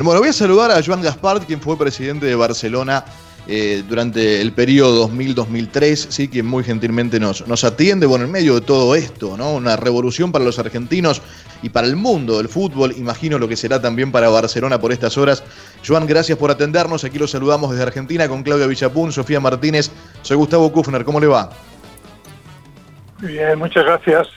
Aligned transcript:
Bueno, 0.00 0.20
voy 0.20 0.30
a 0.30 0.32
saludar 0.32 0.70
a 0.70 0.82
Joan 0.82 1.02
Gaspard, 1.02 1.42
quien 1.42 1.60
fue 1.60 1.76
presidente 1.76 2.24
de 2.24 2.34
Barcelona 2.34 3.04
eh, 3.46 3.84
durante 3.86 4.40
el 4.40 4.54
periodo 4.54 5.06
2000-2003, 5.10 6.06
sí, 6.08 6.28
quien 6.28 6.46
muy 6.46 6.64
gentilmente 6.64 7.20
nos, 7.20 7.46
nos 7.46 7.62
atiende, 7.62 8.06
bueno, 8.06 8.24
en 8.24 8.30
medio 8.30 8.54
de 8.54 8.62
todo 8.62 8.94
esto, 8.94 9.36
¿no? 9.36 9.52
Una 9.52 9.76
revolución 9.76 10.32
para 10.32 10.46
los 10.46 10.58
argentinos 10.58 11.20
y 11.62 11.68
para 11.68 11.86
el 11.86 11.96
mundo 11.96 12.38
del 12.38 12.48
fútbol, 12.48 12.94
imagino 12.96 13.38
lo 13.38 13.46
que 13.48 13.54
será 13.54 13.82
también 13.82 14.10
para 14.10 14.30
Barcelona 14.30 14.80
por 14.80 14.92
estas 14.92 15.18
horas. 15.18 15.44
Joan, 15.86 16.06
gracias 16.06 16.38
por 16.38 16.50
atendernos, 16.50 17.04
aquí 17.04 17.18
lo 17.18 17.26
saludamos 17.26 17.72
desde 17.72 17.82
Argentina 17.82 18.26
con 18.28 18.42
Claudia 18.42 18.66
Villapún, 18.66 19.12
Sofía 19.12 19.40
Martínez, 19.40 19.90
soy 20.22 20.38
Gustavo 20.38 20.72
Kufner, 20.72 21.04
¿cómo 21.04 21.20
le 21.20 21.26
va? 21.26 21.50
Bien, 23.20 23.58
muchas 23.58 23.84
gracias. 23.84 24.28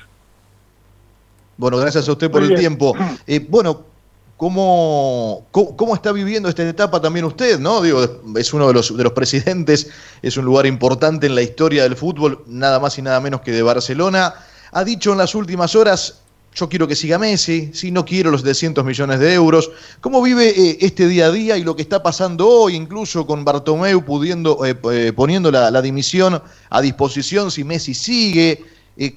Bueno, 1.56 1.78
gracias 1.78 2.10
a 2.10 2.12
usted 2.12 2.30
por 2.30 2.44
el 2.44 2.56
tiempo. 2.56 2.94
Eh, 3.26 3.40
bueno, 3.48 3.95
¿Cómo, 4.38 5.48
¿Cómo, 5.52 5.96
está 5.96 6.12
viviendo 6.12 6.50
esta 6.50 6.68
etapa 6.68 7.02
también 7.02 7.24
usted? 7.24 7.58
¿no? 7.58 7.82
Digo, 7.82 8.04
es 8.36 8.54
uno 8.54 8.68
de 8.68 8.74
los, 8.74 8.96
de 8.96 9.02
los 9.02 9.14
presidentes, 9.14 9.88
es 10.22 10.36
un 10.36 10.44
lugar 10.44 10.66
importante 10.66 11.28
en 11.28 11.36
la 11.36 11.42
historia 11.42 11.84
del 11.84 11.96
fútbol, 11.96 12.44
nada 12.46 12.82
más 12.82 12.98
y 12.98 13.02
nada 13.02 13.22
menos 13.22 13.40
que 13.42 13.54
de 13.54 13.62
Barcelona. 13.62 14.34
Ha 14.74 14.84
dicho 14.84 15.14
en 15.14 15.20
las 15.20 15.36
últimas 15.36 15.74
horas, 15.74 16.20
yo 16.54 16.68
quiero 16.68 16.86
que 16.86 16.98
siga 16.98 17.18
Messi, 17.18 17.72
si 17.74 17.92
no 17.92 18.04
quiero 18.04 18.30
los 18.30 18.42
700 18.42 18.84
millones 18.84 19.20
de 19.20 19.34
euros. 19.34 19.72
¿Cómo 20.02 20.22
vive 20.22 20.50
eh, 20.50 20.78
este 20.82 21.08
día 21.08 21.28
a 21.28 21.32
día 21.32 21.58
y 21.58 21.64
lo 21.64 21.78
que 21.78 21.82
está 21.82 22.04
pasando 22.04 22.46
hoy, 22.48 22.76
incluso 22.76 23.26
con 23.26 23.46
Bartomeu 23.46 24.04
pudiendo, 24.04 24.66
eh, 24.66 24.78
eh, 24.92 25.14
poniendo 25.16 25.50
la, 25.50 25.72
la, 25.72 25.82
dimisión 25.82 26.42
a 26.70 26.82
disposición 26.82 27.52
si 27.52 27.64
Messi 27.64 27.94
sigue? 27.94 28.66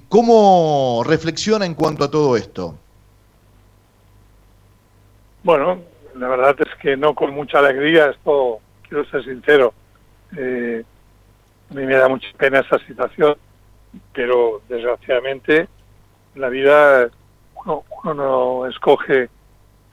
¿Cómo 0.08 1.02
reflexiona 1.04 1.66
en 1.66 1.74
cuanto 1.74 2.04
a 2.04 2.10
todo 2.10 2.36
esto? 2.36 2.76
Bueno, 5.42 5.82
la 6.16 6.28
verdad 6.28 6.56
es 6.58 6.74
que 6.80 6.96
no 6.96 7.14
con 7.14 7.32
mucha 7.32 7.58
alegría, 7.58 8.10
esto 8.10 8.60
quiero 8.88 9.04
ser 9.06 9.24
sincero. 9.24 9.72
Eh, 10.36 10.82
a 11.70 11.74
mí 11.74 11.86
me 11.86 11.94
da 11.94 12.08
mucha 12.08 12.28
pena 12.36 12.60
esa 12.60 12.78
situación, 12.80 13.36
pero 14.12 14.62
desgraciadamente 14.68 15.68
la 16.34 16.48
vida 16.48 17.08
uno, 17.54 17.84
no 18.04 18.66
escoge 18.66 19.28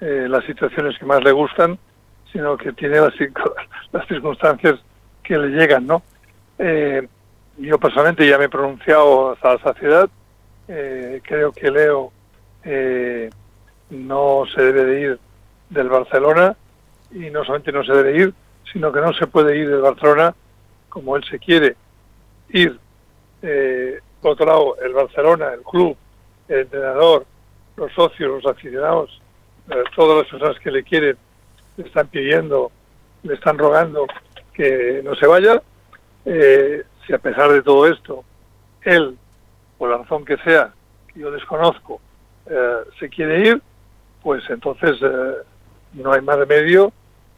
eh, 0.02 0.28
las 0.30 0.44
situaciones 0.46 0.98
que 0.98 1.06
más 1.06 1.24
le 1.24 1.32
gustan, 1.32 1.78
sino 2.32 2.58
que 2.58 2.74
tiene 2.74 3.00
las, 3.00 3.14
las 3.92 4.08
circunstancias 4.08 4.80
que 5.24 5.38
le 5.38 5.50
llegan, 5.50 5.88
¿no? 5.88 6.04
Eh, 6.58 7.08
yo 7.58 7.80
personalmente 7.80 8.28
ya 8.28 8.38
me 8.38 8.46
he 8.46 8.50
pronunciado 8.50 9.32
hasta 9.32 9.54
la 9.54 9.60
saciedad. 9.62 10.10
Eh, 10.68 11.22
creo 11.24 11.52
que 11.52 11.72
Leo 11.72 12.12
eh, 12.64 13.30
no 13.90 14.44
se 14.54 14.62
debe 14.62 14.86
de 14.86 15.02
ir 15.02 15.20
del 15.70 15.90
Barcelona 15.90 16.56
y 17.12 17.30
no 17.30 17.44
solamente 17.44 17.72
no 17.72 17.84
se 17.84 17.94
debe 17.94 18.18
ir, 18.18 18.34
sino 18.72 18.92
que 18.92 19.02
no 19.02 19.14
se 19.14 19.28
puede 19.28 19.58
ir 19.58 19.70
del 19.70 19.82
Barcelona 19.82 20.36
como 20.90 21.16
él 21.16 21.24
se 21.30 21.40
quiere 21.40 21.76
ir. 22.50 22.80
Eh, 23.42 24.00
por 24.22 24.32
otro 24.32 24.46
lado, 24.46 24.78
el 24.82 24.94
Barcelona, 24.94 25.54
el 25.54 25.62
club, 25.62 25.96
el 26.48 26.60
entrenador, 26.62 27.26
los 27.76 27.92
socios, 27.94 28.44
los 28.44 28.52
aficionados, 28.52 29.22
eh, 29.70 29.84
todas 29.96 30.18
las 30.20 30.32
personas 30.32 30.60
que 30.60 30.72
le 30.72 30.84
quieren, 30.84 31.18
le 31.78 31.86
están 31.86 32.08
pidiendo, 32.08 32.72
le 33.24 33.34
están 33.34 33.58
rogando 33.58 34.08
que 34.54 35.02
no 35.04 35.16
se 35.16 35.28
vaya. 35.28 35.62
Eh, 36.26 36.84
si 37.06 37.14
a 37.14 37.20
pesar 37.20 37.52
de 37.52 37.62
todo 37.62 37.88
esto, 37.88 38.24
él, 38.82 39.18
por 39.78 39.90
la 39.90 39.98
razón 39.98 40.26
que 40.26 40.38
sea, 40.38 40.74
que 41.14 41.20
yo 41.20 41.32
desconozco, 41.32 42.02
eh, 42.48 42.78
se 43.00 43.10
quiere 43.10 43.48
ir, 43.48 43.62
pues 44.24 44.44
entonces 44.50 44.98
eh, 45.02 45.36
no 45.96 46.14
hay 46.14 46.22
más 46.22 46.38
remedio 46.38 46.92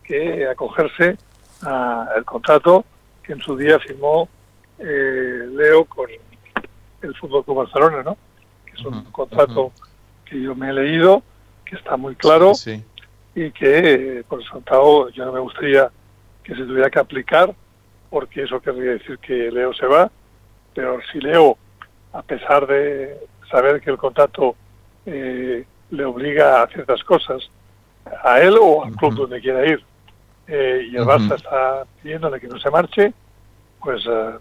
que 0.04 0.48
acogerse 0.48 1.18
al 1.62 2.24
contrato 2.26 2.86
que 3.24 3.34
en 3.34 3.42
su 3.42 3.58
día 3.58 3.80
firmó 3.80 4.30
eh, 4.80 5.48
Leo 5.52 5.86
con 5.86 6.10
el 7.02 7.16
Fútbol 7.16 7.44
Club 7.44 7.58
Barcelona, 7.58 8.04
¿no? 8.04 8.18
Que 8.66 8.74
es 8.74 8.86
un 8.86 9.04
contrato 9.06 9.72
que 10.26 10.42
yo 10.42 10.56
me 10.56 10.70
he 10.70 10.74
leído, 10.74 11.24
que 11.66 11.76
está 11.76 11.98
muy 11.98 12.16
claro 12.16 12.54
y 13.36 13.52
que, 13.52 14.24
por 14.28 14.42
eso 14.42 15.10
yo 15.12 15.26
no 15.26 15.32
me 15.32 15.40
gustaría 15.40 15.92
que 16.44 16.56
se 16.56 16.64
tuviera 16.64 16.90
que 16.90 17.00
aplicar, 17.00 17.54
porque 18.10 18.44
eso 18.44 18.60
querría 18.62 18.92
decir 18.92 19.20
que 19.20 19.52
Leo 19.52 19.74
se 19.74 19.86
va, 19.86 20.10
pero 20.74 21.00
si 21.12 21.20
Leo, 21.20 21.58
a 22.14 22.22
pesar 22.22 22.66
de 22.66 23.20
saber 23.52 23.82
que 23.82 23.92
el 23.92 23.98
contrato 23.98 24.56
eh, 25.06 25.66
le 25.92 26.06
obliga 26.06 26.64
a 26.64 26.68
ciertas 26.68 27.04
cosas, 27.04 27.50
a 28.24 28.40
él 28.40 28.56
o 28.60 28.84
al 28.84 28.94
club 28.96 29.16
donde 29.16 29.42
quiera 29.42 29.66
ir. 29.66 29.84
Eh, 30.48 30.88
y 30.92 30.96
el 30.96 31.04
Barça 31.04 31.36
está 31.36 31.86
pidiéndole 32.02 32.40
que 32.40 32.48
no 32.48 32.58
se 32.60 32.70
marche, 32.70 33.14
pues 33.84 34.02
eh, 34.10 34.38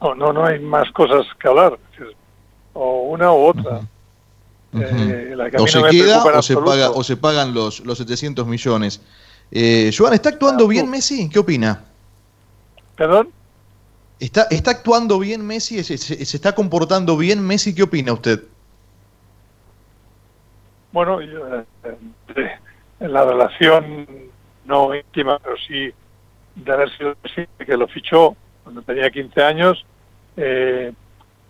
no, 0.00 0.14
no, 0.14 0.32
no 0.32 0.46
hay 0.46 0.58
más 0.60 0.90
cosas 0.92 1.26
que 1.38 1.48
hablar. 1.48 1.78
o 2.72 3.02
una 3.02 3.32
u 3.32 3.46
otra. 3.46 3.80
Eh, 4.74 5.36
o 5.58 5.66
se 5.66 5.82
queda 5.90 6.24
o 6.24 6.42
se, 6.42 6.56
paga, 6.56 6.90
o 6.90 7.04
se 7.04 7.16
pagan 7.18 7.52
los, 7.52 7.80
los 7.80 7.98
700 7.98 8.46
millones. 8.46 9.02
Eh, 9.50 9.90
Joan, 9.96 10.14
¿está 10.14 10.30
actuando 10.30 10.64
ah, 10.64 10.68
bien 10.68 10.88
Messi? 10.88 11.28
¿Qué 11.28 11.38
opina? 11.38 11.84
¿Perdón? 12.96 13.28
¿Está, 14.18 14.46
¿Está 14.50 14.70
actuando 14.70 15.18
bien 15.18 15.46
Messi? 15.46 15.84
¿Se, 15.84 15.98
se, 15.98 16.24
se 16.24 16.36
está 16.36 16.54
comportando 16.54 17.18
bien 17.18 17.46
Messi? 17.46 17.74
¿Qué 17.74 17.82
opina 17.82 18.14
usted? 18.14 18.42
Bueno, 20.92 21.20
yo, 21.20 21.40
en 22.36 23.12
la 23.12 23.24
relación 23.24 24.06
no 24.64 24.94
íntima, 24.94 25.38
pero 25.38 25.56
sí 25.56 25.92
de 26.54 26.72
haber 26.72 26.90
sido 26.96 27.14
que 27.58 27.76
lo 27.76 27.88
fichó 27.88 28.36
cuando 28.62 28.82
tenía 28.82 29.10
15 29.10 29.42
años, 29.42 29.84
eh, 30.36 30.92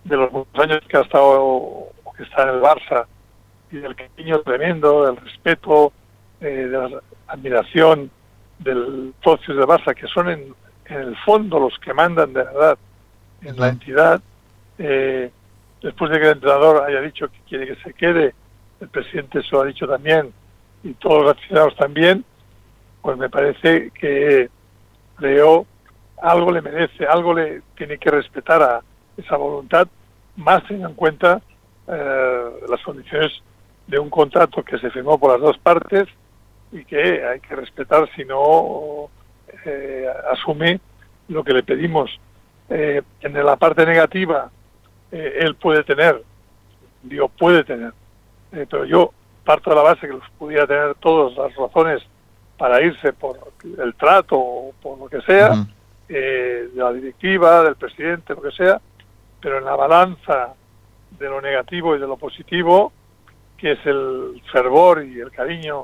de 0.05 0.17
los 0.17 0.33
muchos 0.33 0.59
años 0.59 0.81
que 0.89 0.97
ha 0.97 1.01
estado, 1.01 1.89
que 2.17 2.23
está 2.23 2.45
en 2.45 2.49
el 2.51 2.61
Barça, 2.61 3.07
y 3.71 3.77
del 3.79 3.95
cariño 3.95 4.41
tremendo, 4.41 5.07
del 5.07 5.17
respeto, 5.17 5.93
eh, 6.41 6.47
de 6.47 6.79
la 6.79 7.01
admiración 7.29 8.11
del 8.59 9.15
socios 9.23 9.57
de 9.57 9.65
Barça, 9.65 9.95
que 9.95 10.07
son 10.07 10.31
en, 10.31 10.55
el 10.87 11.17
fondo 11.25 11.59
los 11.59 11.79
que 11.79 11.95
mandan 11.95 12.33
de 12.35 12.43
verdad 12.43 12.77
en 13.41 13.57
la 13.57 13.69
entidad, 13.69 14.21
eh, 14.79 15.31
después 15.81 16.11
de 16.11 16.19
que 16.19 16.27
el 16.27 16.33
entrenador 16.33 16.85
haya 16.85 17.01
dicho 17.01 17.29
que 17.29 17.39
quiere 17.49 17.67
que 17.67 17.77
se 17.77 17.95
quede, 17.95 18.35
el 18.81 18.89
presidente 18.89 19.39
eso 19.39 19.63
ha 19.63 19.65
dicho 19.65 19.87
también, 19.87 20.33
y 20.83 20.95
todos 20.95 21.23
los 21.23 21.33
aficionados 21.33 21.77
también, 21.77 22.25
pues 23.01 23.17
me 23.17 23.29
parece 23.29 23.91
que 23.91 24.49
Leo 25.19 25.67
algo 26.23 26.53
le 26.53 26.63
merece, 26.63 27.05
algo 27.05 27.35
le 27.35 27.63
tiene 27.77 27.99
que 27.99 28.11
respetar 28.11 28.63
a 28.63 28.81
esa 29.17 29.37
voluntad, 29.37 29.89
más 30.37 30.63
teniendo 30.63 30.89
en 30.89 30.95
cuenta 30.95 31.43
eh, 31.89 32.51
las 32.69 32.81
condiciones 32.83 33.33
de 33.87 33.99
un 33.99 34.09
contrato 34.09 34.63
que 34.63 34.79
se 34.79 34.91
firmó 34.91 35.19
por 35.19 35.33
las 35.33 35.41
dos 35.41 35.59
partes 35.59 36.07
y 36.71 36.85
que 36.85 37.25
hay 37.27 37.41
que 37.41 37.57
respetar 37.57 38.09
si 38.15 38.25
no 38.25 39.11
eh, 39.67 40.07
asume 40.31 40.81
lo 41.29 41.43
que 41.43 41.53
le 41.53 41.63
pedimos. 41.63 42.11
Eh, 42.71 43.03
en 43.21 43.45
la 43.45 43.57
parte 43.57 43.85
negativa, 43.85 44.51
él 45.11 45.57
puede 45.57 45.85
tener, 45.85 46.23
digo, 47.03 47.29
puede 47.29 47.65
tener, 47.65 47.93
pero 48.51 48.87
yo 48.87 49.13
parto 49.45 49.71
de 49.71 49.77
la 49.77 49.83
base 49.83 50.07
que 50.07 50.15
los 50.15 50.29
pudiera 50.39 50.67
tener 50.67 50.95
todas 50.97 51.37
las 51.37 51.55
razones 51.57 52.03
para 52.57 52.81
irse 52.81 53.13
por 53.13 53.39
el 53.65 53.95
trato 53.95 54.39
o 54.39 54.73
por 54.81 54.99
lo 54.99 55.09
que 55.09 55.21
sea, 55.23 55.67
eh, 56.09 56.69
de 56.73 56.81
la 56.81 56.93
directiva, 56.93 57.63
del 57.65 57.77
presidente, 57.77 58.35
lo 58.35 58.43
que 58.43 58.53
sea, 58.53 58.81
pero 59.41 59.59
en 59.59 59.65
la 59.65 59.75
balanza 59.75 60.55
de 61.19 61.29
lo 61.29 61.41
negativo 61.41 61.97
y 61.97 61.99
de 61.99 62.07
lo 62.07 62.17
positivo, 62.17 62.93
que 63.57 63.73
es 63.73 63.87
el 63.87 64.41
fervor 64.53 65.05
y 65.05 65.21
el 65.21 65.31
cariño 65.31 65.83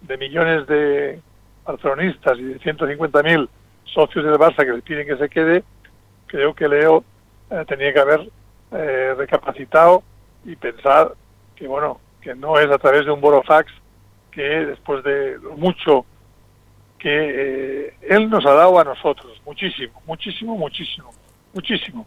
de 0.00 0.16
millones 0.16 0.66
de 0.66 1.20
barcelonistas 1.64 2.38
y 2.38 2.44
de 2.44 2.60
150.000 2.60 3.48
socios 3.84 4.24
del 4.24 4.34
Barça 4.34 4.64
que 4.64 4.72
le 4.72 4.82
piden 4.82 5.06
que 5.06 5.16
se 5.16 5.28
quede, 5.28 5.64
creo 6.26 6.54
que 6.54 6.68
Leo 6.68 7.04
eh, 7.50 7.64
tenía 7.66 7.92
que 7.92 8.00
haber 8.00 8.30
eh, 8.72 9.14
recapacitado 9.16 10.02
y 10.44 10.56
pensar 10.56 11.12
que, 11.54 11.66
bueno, 11.66 12.00
que 12.26 12.34
no 12.34 12.58
es 12.58 12.68
a 12.68 12.78
través 12.78 13.06
de 13.06 13.12
un 13.12 13.20
borofax 13.20 13.72
que 14.32 14.42
después 14.42 15.04
de 15.04 15.38
mucho 15.56 16.04
que 16.98 17.86
eh, 17.86 17.94
él 18.02 18.28
nos 18.28 18.44
ha 18.44 18.50
dado 18.50 18.80
a 18.80 18.84
nosotros, 18.84 19.40
muchísimo, 19.46 20.02
muchísimo, 20.06 20.56
muchísimo, 20.56 21.12
muchísimo. 21.54 22.04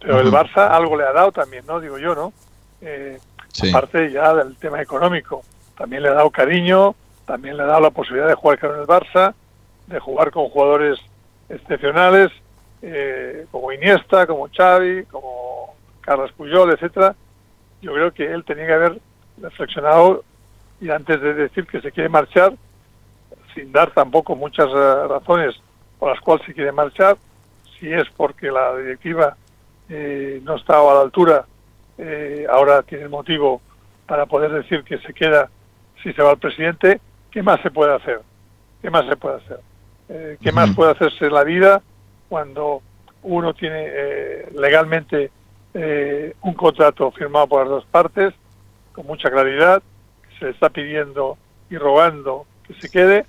Pero 0.00 0.20
el 0.20 0.30
Barça 0.30 0.70
algo 0.70 0.96
le 0.96 1.04
ha 1.04 1.12
dado 1.12 1.30
también, 1.30 1.66
¿no? 1.66 1.78
Digo 1.78 1.98
yo, 1.98 2.14
¿no? 2.14 2.32
Eh, 2.80 3.18
Aparte 3.68 4.10
ya 4.10 4.34
del 4.34 4.56
tema 4.56 4.80
económico, 4.80 5.42
también 5.76 6.02
le 6.02 6.08
ha 6.08 6.14
dado 6.14 6.30
cariño, 6.30 6.94
también 7.26 7.58
le 7.58 7.64
ha 7.64 7.66
dado 7.66 7.82
la 7.82 7.90
posibilidad 7.90 8.28
de 8.28 8.34
jugar 8.34 8.58
con 8.58 8.70
el 8.80 8.86
Barça, 8.86 9.34
de 9.88 10.00
jugar 10.00 10.30
con 10.30 10.48
jugadores 10.48 10.98
excepcionales, 11.50 12.30
eh, 12.80 13.44
como 13.50 13.72
Iniesta, 13.72 14.26
como 14.26 14.48
Xavi, 14.48 15.04
como 15.04 15.74
Carlos 16.00 16.32
Puyol, 16.32 16.72
etcétera. 16.72 17.14
Yo 17.82 17.92
creo 17.92 18.10
que 18.14 18.24
él 18.24 18.42
tenía 18.44 18.66
que 18.66 18.72
haber 18.72 19.00
reflexionado 19.40 20.24
y 20.80 20.90
antes 20.90 21.20
de 21.20 21.34
decir 21.34 21.66
que 21.66 21.80
se 21.80 21.92
quiere 21.92 22.08
marchar, 22.08 22.54
sin 23.54 23.72
dar 23.72 23.90
tampoco 23.92 24.36
muchas 24.36 24.68
eh, 24.68 25.08
razones 25.08 25.54
por 25.98 26.10
las 26.10 26.20
cuales 26.20 26.44
se 26.46 26.54
quiere 26.54 26.72
marchar, 26.72 27.16
si 27.78 27.92
es 27.92 28.04
porque 28.16 28.50
la 28.50 28.76
directiva 28.76 29.36
eh, 29.88 30.40
no 30.42 30.56
estaba 30.56 30.92
a 30.92 30.94
la 30.96 31.00
altura, 31.02 31.46
eh, 31.96 32.46
ahora 32.50 32.82
tiene 32.82 33.08
motivo 33.08 33.60
para 34.06 34.26
poder 34.26 34.52
decir 34.52 34.82
que 34.84 34.98
se 34.98 35.14
queda 35.14 35.48
si 36.02 36.12
se 36.12 36.22
va 36.22 36.32
el 36.32 36.38
presidente, 36.38 37.00
¿qué 37.30 37.42
más 37.42 37.60
se 37.62 37.70
puede 37.70 37.94
hacer? 37.94 38.20
¿Qué 38.82 38.90
más 38.90 39.06
se 39.06 39.16
puede 39.16 39.36
hacer? 39.36 39.60
¿Qué 40.42 40.52
más 40.52 40.74
puede 40.74 40.90
hacerse 40.90 41.24
en 41.24 41.32
la 41.32 41.44
vida 41.44 41.80
cuando 42.28 42.82
uno 43.22 43.54
tiene 43.54 43.90
legalmente 44.54 45.30
un 46.42 46.52
contrato 46.52 47.10
firmado 47.12 47.46
por 47.46 47.60
las 47.60 47.70
dos 47.70 47.86
partes 47.86 48.34
con 48.94 49.06
mucha 49.06 49.30
claridad, 49.30 49.82
se 50.38 50.46
le 50.46 50.50
está 50.52 50.70
pidiendo 50.70 51.36
y 51.68 51.76
rogando 51.76 52.46
que 52.66 52.74
se 52.74 52.88
quede 52.88 53.26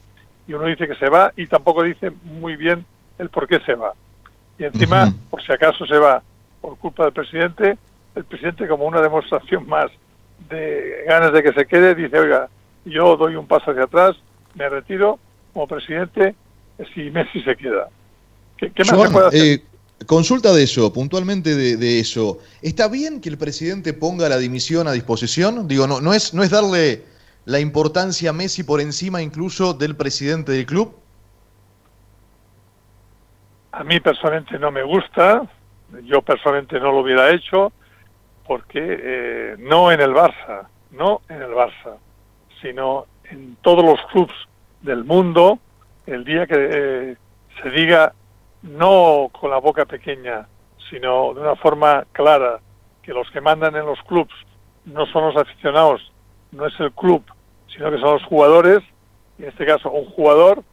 y 0.48 0.54
uno 0.54 0.66
dice 0.66 0.88
que 0.88 0.96
se 0.96 1.10
va 1.10 1.34
y 1.36 1.48
tampoco 1.48 1.84
dice 1.84 2.12
muy 2.24 2.56
bien 2.56 2.86
el 3.18 3.30
por 3.30 3.48
qué 3.48 3.60
se 3.62 3.74
va. 3.76 3.94
Y 4.58 4.64
encima, 4.64 5.14
por 5.30 5.44
si 5.44 5.52
acaso 5.52 5.86
se 5.86 5.98
va 5.98 6.22
por 6.62 6.78
culpa 6.78 7.04
del 7.06 7.14
presidente, 7.14 7.78
el 8.16 8.24
presidente 8.24 8.68
como 8.68 8.86
una 8.86 9.02
demostración 9.02 9.68
más 9.68 9.92
de 10.50 11.04
ganas 11.08 11.34
de 11.34 11.44
que 11.44 11.54
se 11.54 11.66
quede, 11.66 11.96
dice, 11.96 12.18
oiga, 12.20 12.48
yo 12.86 13.18
doy 13.18 13.36
un 13.36 13.48
paso 13.48 13.72
hacia 13.72 13.84
atrás, 13.84 14.16
me 14.54 14.70
retiro 14.70 15.20
como 15.54 15.68
presidente 15.68 16.36
si 16.94 17.10
Messi 17.10 17.42
se 17.42 17.56
queda. 17.56 17.90
¿Qué, 18.58 18.72
más 18.78 18.88
se 18.88 19.10
puede 19.10 19.28
hacer? 19.28 19.42
Eh, 19.42 19.64
consulta 20.06 20.54
de 20.54 20.64
eso, 20.64 20.92
puntualmente 20.92 21.56
de, 21.56 22.00
eso. 22.00 22.40
¿Está 22.62 22.88
bien 22.88 23.22
que 23.22 23.30
el 23.30 23.38
presidente 23.38 23.94
ponga 23.94 24.30
la 24.30 24.38
dimisión 24.38 24.88
a 24.88 24.92
disposición? 24.92 25.68
Digo, 25.68 25.88
no, 25.88 26.02
no, 26.02 26.14
es, 26.14 26.34
no 26.34 26.44
es 26.44 26.50
darle 26.52 27.04
la 27.46 27.60
importancia 27.60 28.32
a 28.32 28.34
Messi 28.34 28.64
por 28.64 28.82
encima 28.82 29.22
incluso 29.22 29.74
del 29.74 29.96
presidente 29.96 30.52
del 30.52 30.66
club? 30.66 30.96
A 33.72 33.84
mí 33.84 34.00
personalmente 34.00 34.58
no 34.58 34.72
me 34.72 34.84
gusta, 34.84 35.44
yo 36.04 36.22
personalmente 36.22 36.80
no 36.80 36.92
lo 36.92 37.00
hubiera 37.00 37.30
hecho, 37.32 37.72
porque 38.48 38.80
eh, 38.82 39.56
no 39.60 39.92
en 39.92 40.02
el 40.02 40.14
Barça, 40.14 40.68
no 40.92 41.22
en 41.30 41.42
el 41.42 41.52
Barça, 41.52 41.98
sino 42.62 43.06
en 43.30 43.58
todos 43.62 43.84
los 43.84 44.00
clubes 44.12 44.36
del 44.82 45.04
mundo, 45.04 45.60
el 46.06 46.24
día 46.24 46.46
que 46.48 46.56
eh, 46.56 47.16
se 47.62 47.70
diga 47.72 48.14
no 48.66 49.30
con 49.32 49.52
la 49.52 49.60
boca 49.60 49.86
pequeña, 49.86 50.48
sino 50.90 51.34
de 51.34 51.42
una 51.42 51.56
forma 51.56 52.06
clara, 52.12 52.60
que 53.02 53.14
los 53.14 53.30
que 53.32 53.42
mandan 53.42 53.76
en 53.76 53.86
los 53.86 54.02
clubes 54.04 54.34
no 54.86 55.06
son 55.08 55.26
los 55.26 55.38
aficionados, 55.38 56.12
no 56.52 56.66
es 56.66 56.80
el 56.80 56.92
club, 56.92 57.24
sino 57.68 57.92
que 57.92 58.00
son 58.00 58.14
los 58.14 58.24
jugadores, 58.24 58.80
y 59.38 59.44
en 59.44 59.50
este 59.50 59.66
caso 59.66 59.92
un 59.92 60.06
jugador, 60.06 60.64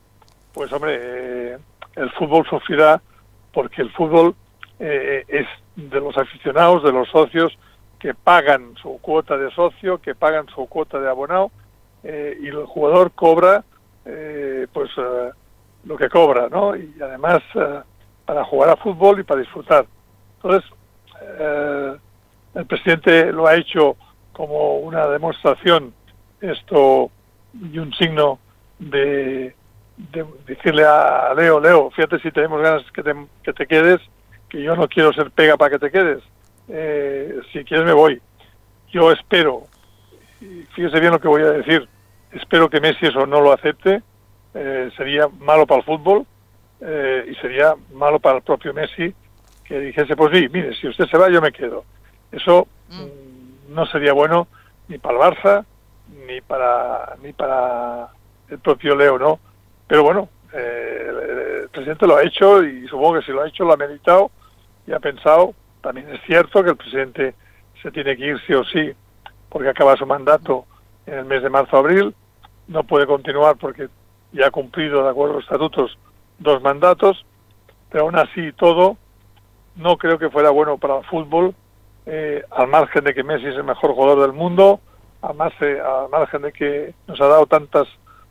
pues 0.53 0.73
hombre, 0.73 0.99
eh, 1.03 1.59
el 1.97 2.11
fútbol 2.13 2.47
sufrirá 2.49 3.03
porque 3.53 3.83
el 3.83 3.91
fútbol 3.93 4.35
eh, 4.79 5.25
es 5.29 5.47
de 5.77 6.01
los 6.01 6.17
aficionados, 6.17 6.83
de 6.83 6.93
los 6.93 7.09
socios 7.09 7.57
que 7.99 8.15
pagan 8.15 8.75
su 8.81 8.99
cuota 9.01 9.37
de 9.37 9.51
socio, 9.51 9.99
que 10.01 10.15
pagan 10.15 10.47
su 10.49 10.67
cuota 10.67 10.99
de 10.99 11.09
abonado, 11.09 11.51
eh, 12.03 12.37
y 12.41 12.49
el 12.49 12.65
jugador 12.65 13.13
cobra 13.13 13.65
pues 14.73 14.91
lo 15.85 15.97
que 15.97 16.09
cobra, 16.09 16.49
¿no? 16.49 16.77
Y 16.77 16.95
además 17.01 17.43
para 18.25 18.45
jugar 18.45 18.71
a 18.71 18.77
fútbol 18.77 19.21
y 19.21 19.25
para 19.25 19.41
disfrutar. 19.41 19.87
Entonces, 20.37 20.71
el 22.55 22.67
presidente 22.67 23.33
lo 23.33 23.47
ha 23.47 23.57
hecho 23.57 23.97
como 24.33 24.79
una 24.79 25.07
demostración 25.09 25.93
esto 26.41 27.11
y 27.55 27.79
un 27.79 27.93
signo 27.95 28.39
de, 28.79 29.55
decirle 30.47 30.85
a 30.85 31.33
Leo, 31.35 31.61
Leo, 31.61 31.91
fíjate 31.91 32.19
si 32.21 32.31
tenemos 32.31 32.61
ganas 32.61 32.83
que 32.93 33.03
te, 33.03 33.15
que 33.43 33.53
te 33.53 33.67
quedes, 33.67 34.01
que 34.49 34.63
yo 34.63 34.75
no 34.75 34.89
quiero 34.89 35.13
ser 35.13 35.31
pega 35.31 35.57
para 35.57 35.71
que 35.71 35.79
te 35.79 35.91
quedes. 35.91 36.23
Eh, 36.69 37.41
si 37.53 37.65
quieres 37.65 37.87
me 37.87 37.93
voy. 37.93 38.21
Yo 38.91 39.11
espero, 39.13 39.63
y 40.41 40.63
fíjese 40.75 41.01
bien 41.01 41.13
lo 41.13 41.21
que 41.21 41.29
voy 41.29 41.43
a 41.43 41.51
decir, 41.51 41.89
espero 42.33 42.69
que 42.69 42.81
Messi 42.81 43.07
eso 43.07 43.27
no 43.27 43.41
lo 43.41 43.53
acepte, 43.53 44.03
eh, 44.55 44.91
sería 44.97 45.29
malo 45.29 45.67
para 45.67 45.81
el 45.81 45.85
fútbol 45.85 46.27
eh, 46.81 47.27
y 47.31 47.35
sería 47.37 47.75
malo 47.93 48.19
para 48.19 48.39
el 48.39 48.43
propio 48.43 48.75
Messi 48.75 49.15
que 49.65 49.79
dijese, 49.79 50.17
pues 50.17 50.37
sí, 50.37 50.49
mire, 50.53 50.75
si 50.75 50.89
usted 50.89 51.07
se 51.07 51.17
va 51.17 51.31
yo 51.31 51.41
me 51.41 51.53
quedo. 51.53 51.85
Eso 52.31 52.67
mm. 52.89 53.03
Mm, 53.03 53.75
no 53.75 53.87
sería 53.87 54.13
bueno 54.13 54.49
ni 54.89 54.99
para 54.99 55.15
el 55.15 55.21
Barça, 55.21 55.65
ni 56.27 56.41
para 56.41 57.17
ni 57.23 57.33
para 57.33 58.09
el 58.49 58.59
propio 58.59 58.95
Leo, 58.95 59.19
¿no? 59.19 59.41
Pero 59.87 60.03
bueno, 60.03 60.29
eh, 60.53 61.63
el 61.63 61.69
presidente 61.71 62.07
lo 62.07 62.17
ha 62.17 62.23
hecho 62.23 62.63
y 62.63 62.87
supongo 62.89 63.15
que 63.15 63.27
si 63.27 63.33
lo 63.33 63.43
ha 63.43 63.49
hecho 63.49 63.65
lo 63.65 63.73
ha 63.73 63.77
meditado 63.77 64.31
y 64.87 64.93
ha 64.93 65.01
pensado. 65.01 65.55
También 65.81 66.09
es 66.11 66.21
cierto 66.27 66.63
que 66.63 66.71
el 66.71 66.77
presidente 66.77 67.35
se 67.83 67.91
tiene 67.91 68.17
que 68.17 68.27
ir 68.27 68.41
sí 68.47 68.53
o 68.55 68.65
sí 68.65 68.93
porque 69.49 69.69
acaba 69.69 69.97
su 69.97 70.07
mandato 70.07 70.67
en 71.07 71.15
el 71.15 71.25
mes 71.25 71.43
de 71.43 71.51
marzo-abril. 71.51 72.15
No 72.69 72.85
puede 72.85 73.07
continuar 73.07 73.57
porque 73.57 73.89
ya 74.33 74.47
ha 74.47 74.51
cumplido, 74.51 75.05
de 75.05 75.11
acuerdo 75.11 75.35
a 75.35 75.37
los 75.37 75.45
estatutos, 75.45 75.99
dos 76.39 76.63
mandatos. 76.63 77.25
Pero 77.91 78.05
aún 78.05 78.17
así 78.17 78.53
todo, 78.53 78.97
no 79.77 79.97
creo 79.99 80.19
que 80.19 80.31
fuera 80.31 80.51
bueno 80.51 80.79
para 80.79 80.99
el 80.99 81.05
fútbol, 81.05 81.55
eh, 82.07 82.43
al 82.51 82.69
margen 82.69 83.05
de 83.05 83.15
que 83.15 83.23
Messi 83.23 83.47
es 83.47 83.57
el 83.57 83.65
mejor 83.65 83.93
jugador 83.93 84.23
del 84.23 84.33
mundo, 84.33 84.81
además 85.21 85.53
eh, 85.61 85.81
a 85.81 86.09
margen 86.11 86.43
de 86.43 86.53
que 86.53 86.95
nos 87.07 87.21
ha 87.21 87.29
dado 87.29 87.47
tantas 87.47 87.87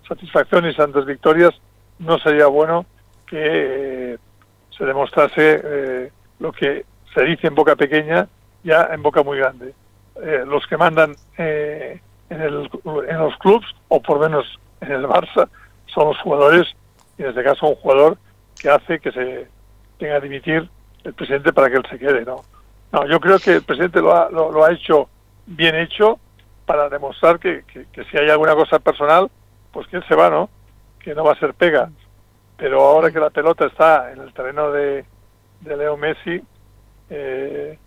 satisfacciones 0.07 0.74
y 0.74 0.77
tantas 0.77 1.06
victorias, 1.06 1.51
no 2.00 2.19
sería 2.19 2.47
bueno 2.47 2.86
que 3.27 3.38
eh, 4.13 4.18
se 4.77 4.86
demostrase 4.86 5.62
eh, 5.63 6.12
lo 6.39 6.51
que 6.51 6.86
se 7.13 7.24
dice 7.24 7.47
en 7.47 7.56
boca 7.56 7.75
pequeña 7.75 8.27
ya 8.63 8.89
en 8.92 9.01
boca 9.01 9.24
muy 9.24 9.38
grande. 9.39 9.74
los 10.45 10.68
que 10.68 10.77
mandan 10.77 11.15
en, 11.38 12.01
el, 12.30 12.69
en 13.07 13.18
los 13.18 13.36
clubes, 13.38 13.68
o 13.88 14.01
por 14.01 14.19
menos 14.19 14.45
en 14.81 14.92
el 14.92 15.07
Barça, 15.07 15.50
son 15.94 16.08
los 16.08 16.18
jugadores, 16.20 16.68
y 17.18 17.24
en 17.24 17.30
este 17.30 17.44
caso 17.44 17.68
un 17.68 17.76
jugador 17.76 18.18
que 18.60 18.70
hace 18.70 19.00
que 19.00 19.12
se 19.12 19.48
tenga 19.98 20.20
que 20.20 20.28
dimitir 20.28 20.70
el 21.04 21.14
presidente 21.14 21.54
para 21.54 21.70
que 21.70 21.78
él 21.78 21.86
se 21.90 22.00
quede. 22.00 22.26
No, 22.26 22.44
no 22.92 23.08
yo 23.08 23.20
creo 23.20 23.40
que 23.40 23.56
el 23.56 23.64
presidente 23.64 24.02
lo 24.02 24.16
ha, 24.16 24.30
lo 24.30 24.64
ha 24.64 24.72
hecho 24.72 25.10
bien 25.46 25.76
hecho, 25.76 26.20
para 26.72 26.88
demostrar 26.88 27.38
que, 27.38 27.66
si 28.10 28.18
hay 28.18 28.30
alguna 28.30 28.56
cosa 28.56 28.80
personal, 28.80 29.30
pues 29.74 29.88
que 29.88 29.98
él 29.98 30.06
se 30.08 30.16
va, 30.16 30.30
¿no? 30.30 30.50
Que 31.00 31.14
no 31.14 31.26
va 31.26 31.34
a 31.34 31.40
ser 31.40 31.54
pega. 31.54 31.90
Pero 32.56 32.81
ahora 32.81 33.12
que 33.12 33.19
la 33.19 33.30
pelota 33.30 33.66
está 33.66 34.12
en 34.14 34.21
el 34.21 34.33
terreno 34.33 34.71
de, 34.71 35.04
Leo 35.66 35.98
Messi, 35.98 36.42
eh, 37.10 37.78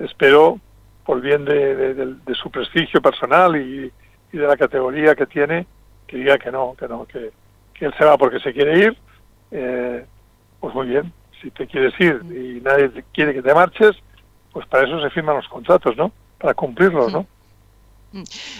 espero, 0.00 0.58
por 1.04 1.20
bien 1.20 1.44
de, 1.44 2.16
su 2.34 2.50
prestigio 2.50 3.00
personal 3.00 3.54
y, 3.56 3.92
de 4.32 4.46
la 4.46 4.56
categoría 4.56 5.14
que 5.14 5.26
tiene, 5.26 5.66
que 6.08 6.16
diga 6.16 6.36
que 6.38 6.50
no, 6.50 6.74
que 6.76 6.88
no, 6.88 7.06
que, 7.06 7.30
él 7.84 7.94
se 7.98 8.04
va 8.04 8.16
porque 8.16 8.40
se 8.40 8.52
quiere 8.52 8.78
ir. 8.78 8.98
Eh, 9.50 10.04
pues 10.60 10.74
muy 10.74 10.86
bien, 10.86 11.12
si 11.40 11.50
te 11.50 11.66
quieres 11.66 11.92
ir 11.98 12.20
y 12.30 12.60
nadie 12.60 13.04
quiere 13.12 13.34
que 13.34 13.42
te 13.42 13.52
marches, 13.52 13.96
pues 14.52 14.66
para 14.66 14.84
eso 14.84 15.00
se 15.02 15.10
firman 15.10 15.36
los 15.36 15.48
contratos, 15.48 15.96
¿no? 15.96 16.12
Para 16.38 16.54
cumplirlos, 16.54 17.12
¿no? 17.12 17.26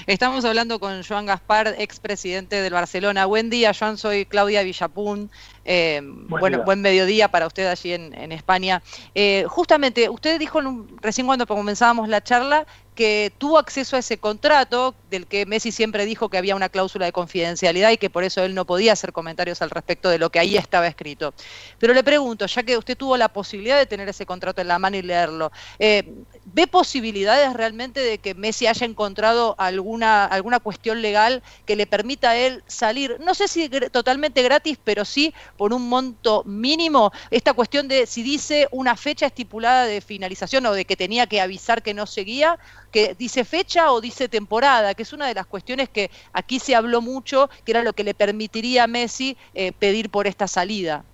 Estamos 0.06 0.44
hablando 0.44 0.80
con 0.80 1.02
Joan 1.02 1.26
Gaspar, 1.26 1.74
expresidente 1.78 2.60
del 2.62 2.72
Barcelona. 2.72 3.26
Buen 3.26 3.50
día, 3.50 3.72
Joan, 3.78 3.98
soy 3.98 4.24
Claudia 4.24 4.62
Villapún. 4.62 5.30
Eh, 5.64 6.00
bueno, 6.02 6.62
buen 6.64 6.80
mediodía 6.80 7.28
para 7.28 7.46
usted 7.46 7.66
allí 7.66 7.92
en, 7.92 8.32
España. 8.32 8.82
Eh, 9.14 9.44
justamente, 9.48 10.08
usted 10.08 10.38
dijo 10.38 10.60
recién 11.00 11.26
cuando 11.26 11.46
comenzábamos 11.46 12.08
la 12.08 12.22
charla 12.22 12.66
que 12.94 13.32
tuvo 13.38 13.58
acceso 13.58 13.96
a 13.96 14.00
ese 14.00 14.18
contrato 14.18 14.94
del 15.08 15.26
que 15.26 15.46
Messi 15.46 15.72
siempre 15.72 16.04
dijo 16.04 16.28
que 16.28 16.36
había 16.36 16.54
una 16.54 16.68
cláusula 16.68 17.06
de 17.06 17.12
confidencialidad 17.12 17.90
y 17.90 17.96
que 17.96 18.10
por 18.10 18.22
eso 18.22 18.42
él 18.44 18.54
no 18.54 18.66
podía 18.66 18.92
hacer 18.92 19.12
comentarios 19.12 19.62
al 19.62 19.70
respecto 19.70 20.10
de 20.10 20.18
lo 20.18 20.30
que 20.30 20.38
ahí 20.38 20.56
estaba 20.56 20.86
escrito. 20.86 21.32
Pero 21.78 21.94
le 21.94 22.04
pregunto, 22.04 22.44
ya 22.44 22.62
que 22.62 22.76
usted 22.76 22.96
tuvo 22.96 23.16
la 23.16 23.28
posibilidad 23.28 23.78
de 23.78 23.86
tener 23.86 24.08
ese 24.08 24.26
contrato 24.26 24.60
en 24.60 24.68
la 24.68 24.78
mano 24.78 24.96
y 24.98 25.02
leerlo, 25.02 25.50
eh, 25.78 26.12
¿ve 26.44 26.66
posibilidades 26.66 27.54
realmente 27.54 28.00
de 28.00 28.18
que 28.18 28.34
Messi 28.34 28.66
haya 28.66 28.86
encontrado 28.86 29.54
alguna, 29.58 30.26
alguna 30.26 30.60
cuestión 30.60 31.00
legal 31.00 31.42
que 31.64 31.76
le 31.76 31.86
permita 31.86 32.30
a 32.30 32.36
él 32.36 32.62
salir, 32.66 33.16
no 33.20 33.34
sé 33.34 33.48
si 33.48 33.70
totalmente 33.70 34.42
gratis, 34.42 34.78
pero 34.84 35.06
sí 35.06 35.32
por 35.62 35.72
un 35.72 35.88
monto 35.88 36.42
mínimo? 36.44 37.12
Esta 37.30 37.52
cuestión 37.52 37.86
de 37.86 38.06
si 38.06 38.24
dice 38.24 38.66
una 38.72 38.96
fecha 38.96 39.26
estipulada 39.26 39.84
de 39.84 40.00
finalización 40.00 40.66
o 40.66 40.72
de 40.72 40.84
que 40.84 40.96
tenía 40.96 41.28
que 41.28 41.40
avisar 41.40 41.84
que 41.84 41.94
no 41.94 42.04
seguía, 42.06 42.58
que 42.90 43.14
dice 43.14 43.44
fecha 43.44 43.92
o 43.92 44.00
dice 44.00 44.28
temporada, 44.28 44.92
que 44.94 45.04
es 45.04 45.12
una 45.12 45.28
de 45.28 45.34
las 45.34 45.46
cuestiones 45.46 45.88
que 45.88 46.10
aquí 46.32 46.58
se 46.58 46.74
habló 46.74 47.00
mucho, 47.00 47.48
que 47.64 47.70
era 47.70 47.84
lo 47.84 47.92
que 47.92 48.02
le 48.02 48.12
permitiría 48.12 48.82
a 48.82 48.86
Messi 48.88 49.36
eh, 49.54 49.70
pedir 49.70 50.10
por 50.10 50.26
esta 50.26 50.48
salida. 50.48 51.04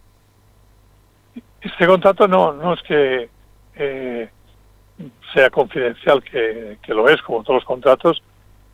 Este 1.61 1.87
contrato 1.87 2.27
no, 2.27 2.55
no 2.55 2.73
es 2.73 2.81
que 2.85 3.29
eh, 3.75 4.31
sea 5.35 5.51
confidencial, 5.51 6.23
que, 6.23 6.79
lo 6.87 7.07
es, 7.11 7.21
como 7.21 7.43
todos 7.43 7.57
los 7.57 7.65
contratos. 7.67 8.23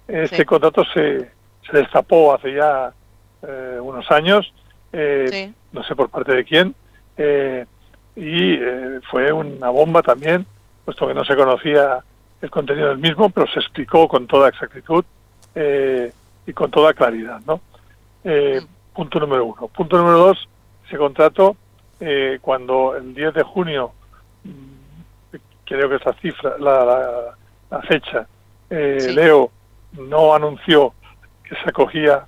Este 0.07 0.45
contrato 0.45 0.85
se, 0.95 1.33
se 1.69 1.73
destapó 1.73 2.33
hace 2.33 2.55
ya 2.55 2.93
unos 3.81 4.09
años, 4.13 4.55
no 5.75 5.83
sé 5.85 5.95
por 5.95 6.09
parte 6.09 6.33
de 6.33 6.45
quién, 6.45 6.75
y 8.17 8.59
fue 9.11 9.31
una 9.33 9.69
bomba 9.69 10.03
también, 10.03 10.47
puesto 10.85 11.07
que 11.07 11.15
no 11.15 11.25
se 11.25 11.37
conocía 11.37 11.99
el 12.41 12.51
contenido 12.51 12.89
del 12.89 12.99
mismo, 12.99 13.29
pero 13.29 13.47
se 13.49 13.61
explicó 13.61 14.09
con 14.09 14.27
toda 14.27 14.49
exactitud 14.49 15.05
y 16.47 16.53
con 16.53 16.71
toda 16.71 16.95
claridad, 16.95 17.41
¿no? 17.47 17.61
Mm. 18.25 18.65
Punto 18.95 19.21
número 19.21 19.45
uno. 19.45 19.69
Punto 19.69 19.99
número 19.99 20.19
dos, 20.19 20.49
ese 20.87 20.97
contrato, 20.97 21.57
cuando 22.41 22.97
el 22.97 23.15
10 23.15 23.35
de 23.35 23.43
junio 23.43 23.93
mm, 24.45 25.37
creo 25.65 25.89
que 25.89 25.97
es 25.97 26.05
la 26.05 26.13
cifra, 26.15 26.57
la, 26.59 27.35
la 27.71 27.83
fecha, 27.83 28.27
eh, 28.71 29.13
Leo 29.13 29.51
no 29.93 30.35
anunció 30.35 30.95
que 31.43 31.55
se 31.57 31.69
acogía 31.69 32.27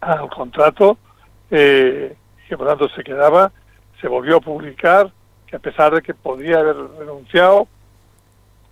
al 0.00 0.28
contrato, 0.28 0.98
eh, 1.50 2.16
que 2.48 2.56
por 2.56 2.66
tanto 2.66 2.88
se 2.90 3.02
quedaba, 3.02 3.52
se 4.00 4.08
volvió 4.08 4.36
a 4.36 4.40
publicar 4.40 5.10
que 5.46 5.56
a 5.56 5.58
pesar 5.58 5.94
de 5.94 6.02
que 6.02 6.14
podría 6.14 6.60
haber 6.60 6.76
renunciado, 6.98 7.68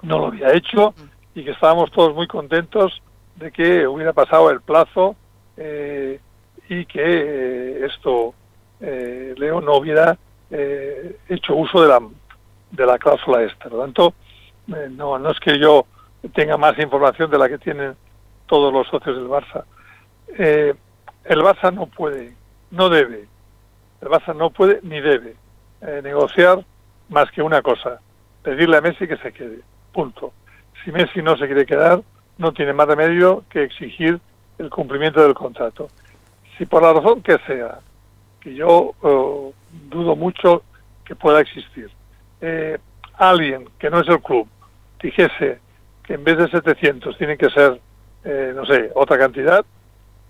no 0.02 0.18
lo 0.18 0.26
había 0.26 0.52
hecho 0.52 0.94
y 1.34 1.44
que 1.44 1.52
estábamos 1.52 1.90
todos 1.90 2.14
muy 2.14 2.26
contentos 2.26 3.02
de 3.36 3.50
que 3.50 3.86
hubiera 3.86 4.12
pasado 4.12 4.50
el 4.50 4.60
plazo 4.60 5.16
eh, 5.56 6.20
y 6.68 6.84
que 6.86 7.02
eh, 7.02 7.86
esto 7.86 8.34
Leo 8.78 9.60
no 9.62 9.76
hubiera 9.76 10.18
hecho 10.50 11.56
uso 11.56 11.82
de 11.82 11.88
la, 11.88 12.00
de 12.70 12.86
la 12.86 12.98
cláusula 12.98 13.42
esta. 13.42 13.64
Por 13.64 13.72
lo 13.72 13.80
tanto, 13.80 14.14
no, 14.66 15.18
no 15.18 15.30
es 15.30 15.40
que 15.40 15.58
yo 15.58 15.86
tenga 16.34 16.56
más 16.56 16.78
información 16.78 17.30
de 17.30 17.38
la 17.38 17.48
que 17.48 17.58
tienen 17.58 17.94
todos 18.46 18.72
los 18.72 18.86
socios 18.88 19.16
del 19.16 19.28
Barça. 19.28 19.64
Eh, 20.38 20.74
el 21.24 21.40
Barça 21.40 21.72
no 21.72 21.86
puede, 21.86 22.34
no 22.70 22.88
debe, 22.88 23.26
el 24.00 24.08
Barça 24.08 24.34
no 24.34 24.50
puede 24.50 24.80
ni 24.82 25.00
debe 25.00 25.36
eh, 25.82 26.00
negociar 26.02 26.64
más 27.08 27.30
que 27.30 27.42
una 27.42 27.62
cosa, 27.62 28.00
pedirle 28.42 28.76
a 28.76 28.80
Messi 28.80 29.06
que 29.06 29.16
se 29.18 29.32
quede, 29.32 29.60
punto. 29.92 30.32
Si 30.84 30.92
Messi 30.92 31.22
no 31.22 31.36
se 31.36 31.46
quiere 31.46 31.66
quedar, 31.66 32.02
no 32.38 32.52
tiene 32.52 32.72
más 32.72 32.86
remedio 32.86 33.44
que 33.48 33.62
exigir 33.62 34.20
el 34.58 34.70
cumplimiento 34.70 35.22
del 35.22 35.34
contrato. 35.34 35.88
Si 36.56 36.66
por 36.66 36.82
la 36.82 36.92
razón 36.92 37.22
que 37.22 37.38
sea, 37.46 37.80
que 38.40 38.54
yo 38.54 38.94
eh, 39.02 39.52
dudo 39.88 40.16
mucho 40.16 40.62
que 41.04 41.14
pueda 41.14 41.40
existir, 41.40 41.90
alguien 43.18 43.68
que 43.78 43.88
no 43.88 44.00
es 44.00 44.08
el 44.08 44.20
club 44.20 44.46
dijese 45.00 45.58
que 46.02 46.14
en 46.14 46.24
vez 46.24 46.38
de 46.38 46.48
700 46.48 47.16
tienen 47.18 47.36
que 47.36 47.50
ser, 47.50 47.80
eh, 48.24 48.52
no 48.54 48.64
sé, 48.64 48.90
otra 48.94 49.18
cantidad, 49.18 49.64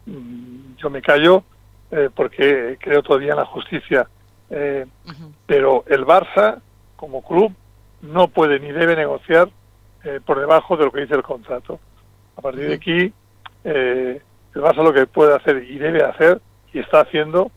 mm, 0.06 0.76
yo 0.76 0.90
me 0.90 1.02
callo 1.02 1.44
eh, 1.90 2.10
porque 2.14 2.76
creo 2.80 3.02
todavía 3.02 3.32
en 3.32 3.38
la 3.38 3.44
justicia. 3.44 4.08
Eh, 4.50 4.86
pero 5.46 5.84
el 5.86 6.04
Barça, 6.04 6.60
como 6.96 7.22
club, 7.22 7.52
no 8.02 8.28
puede 8.28 8.60
ni 8.60 8.72
debe 8.72 8.96
negociar 8.96 9.48
por 10.24 10.38
debajo 10.38 10.76
de 10.76 10.84
lo 10.84 10.92
que 10.92 11.00
dice 11.00 11.14
el 11.14 11.22
contrato. 11.24 11.80
A 12.36 12.40
partir 12.40 12.68
de 12.68 12.74
aquí, 12.74 13.12
el 13.64 14.22
Barça 14.54 14.84
lo 14.84 14.92
que 14.92 15.06
puede 15.06 15.34
hacer 15.34 15.64
y 15.68 15.78
debe 15.78 16.04
hacer, 16.04 16.40
y 16.72 16.78
está 16.78 17.00
haciendo, 17.00 17.50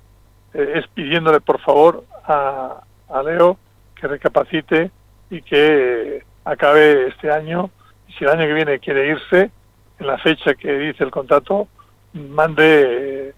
es 0.54 0.88
pidiéndole 0.88 1.42
por 1.42 1.60
favor 1.60 2.06
a, 2.24 2.82
a 3.08 3.22
Leo 3.22 3.60
que 3.94 4.08
recapacite 4.08 4.90
y 5.30 5.44
que 5.44 6.24
acabe 6.44 7.10
este 7.10 7.30
año. 7.32 7.70
Y 8.08 8.14
si 8.14 8.24
el 8.24 8.32
año 8.32 8.48
que 8.48 8.54
viene 8.54 8.80
quiere 8.80 9.10
irse, 9.10 9.52
en 10.00 10.08
la 10.08 10.18
fecha 10.18 10.56
que 10.56 10.72
dice 10.74 11.04
el 11.04 11.12
contrato, 11.12 11.68
mande 12.14 13.34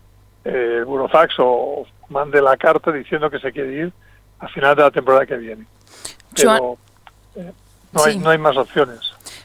eh, 0.45 0.83
burofax 0.85 1.35
o 1.39 1.85
mande 2.09 2.41
la 2.41 2.57
carta 2.57 2.91
diciendo 2.91 3.29
que 3.29 3.39
se 3.39 3.51
quiere 3.51 3.73
ir 3.73 3.93
a 4.39 4.47
final 4.47 4.75
de 4.75 4.81
la 4.83 4.91
temporada 4.91 5.25
que 5.25 5.37
viene. 5.37 5.65
Pero 6.35 6.77
eh, 7.35 7.51
no, 7.91 8.03
hay, 8.03 8.17
no 8.17 8.29
hay 8.29 8.37
más 8.37 8.57
opciones. 8.57 8.99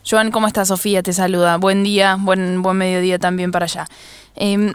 Joan, 0.08 0.30
¿cómo 0.30 0.46
estás? 0.46 0.68
Sofía 0.68 1.02
te 1.02 1.12
saluda. 1.12 1.56
Buen 1.58 1.82
día, 1.82 2.16
buen, 2.18 2.62
buen 2.62 2.78
mediodía 2.78 3.18
también 3.18 3.50
para 3.52 3.64
allá. 3.64 3.86
Eh, 4.36 4.72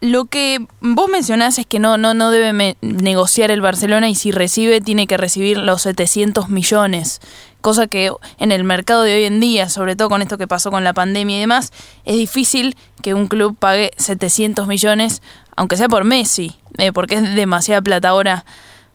lo 0.00 0.26
que 0.26 0.66
vos 0.80 1.08
mencionás 1.08 1.58
es 1.58 1.66
que 1.66 1.78
no, 1.78 1.96
no, 1.96 2.14
no 2.14 2.30
debe 2.30 2.76
negociar 2.80 3.50
el 3.50 3.60
Barcelona 3.60 4.08
y 4.08 4.14
si 4.14 4.30
recibe 4.30 4.80
tiene 4.80 5.06
que 5.06 5.16
recibir 5.16 5.58
los 5.58 5.82
700 5.82 6.48
millones, 6.48 7.20
cosa 7.60 7.86
que 7.86 8.12
en 8.38 8.52
el 8.52 8.64
mercado 8.64 9.02
de 9.02 9.14
hoy 9.14 9.24
en 9.24 9.40
día, 9.40 9.68
sobre 9.68 9.96
todo 9.96 10.08
con 10.08 10.22
esto 10.22 10.38
que 10.38 10.46
pasó 10.46 10.70
con 10.70 10.84
la 10.84 10.92
pandemia 10.92 11.36
y 11.36 11.40
demás, 11.40 11.72
es 12.04 12.16
difícil 12.16 12.76
que 13.02 13.14
un 13.14 13.26
club 13.26 13.56
pague 13.58 13.90
700 13.96 14.66
millones, 14.66 15.22
aunque 15.56 15.76
sea 15.76 15.88
por 15.88 16.04
Messi, 16.04 16.56
eh, 16.78 16.92
porque 16.92 17.16
es 17.16 17.34
demasiada 17.34 17.80
plata 17.80 18.10
ahora 18.10 18.44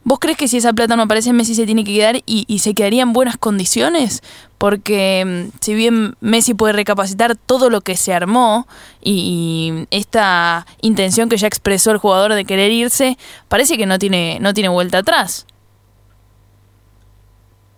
¿Vos 0.04 0.18
crees 0.20 0.38
que 0.38 0.48
si 0.48 0.58
esa 0.58 0.74
plata 0.74 0.96
no 0.96 1.04
aparece, 1.04 1.32
Messi 1.32 1.54
se 1.54 1.66
tiene 1.66 1.84
que 1.84 1.94
quedar 1.94 2.16
y, 2.26 2.60
se 2.60 2.74
quedaría 2.74 3.04
en 3.04 3.14
buenas 3.14 3.38
condiciones? 3.38 4.22
Porque 4.58 5.24
mm, 5.26 5.58
si 5.60 5.76
bien 5.76 6.16
Messi 6.22 6.56
puede 6.56 6.74
recapacitar 6.74 7.36
todo 7.36 7.70
lo 7.70 7.82
que 7.82 7.96
se 7.96 8.14
armó 8.14 8.68
y, 9.00 9.86
esta 9.92 10.66
intención 10.82 11.30
que 11.30 11.38
ya 11.38 11.48
expresó 11.48 11.92
el 11.92 11.98
jugador 11.98 12.34
de 12.34 12.46
querer 12.46 12.72
irse, 12.72 13.18
parece 13.48 13.78
que 13.78 13.86
no 13.86 14.00
tiene, 14.00 14.40
no 14.42 14.54
tiene 14.54 14.70
vuelta 14.70 15.00
atrás. 15.00 15.46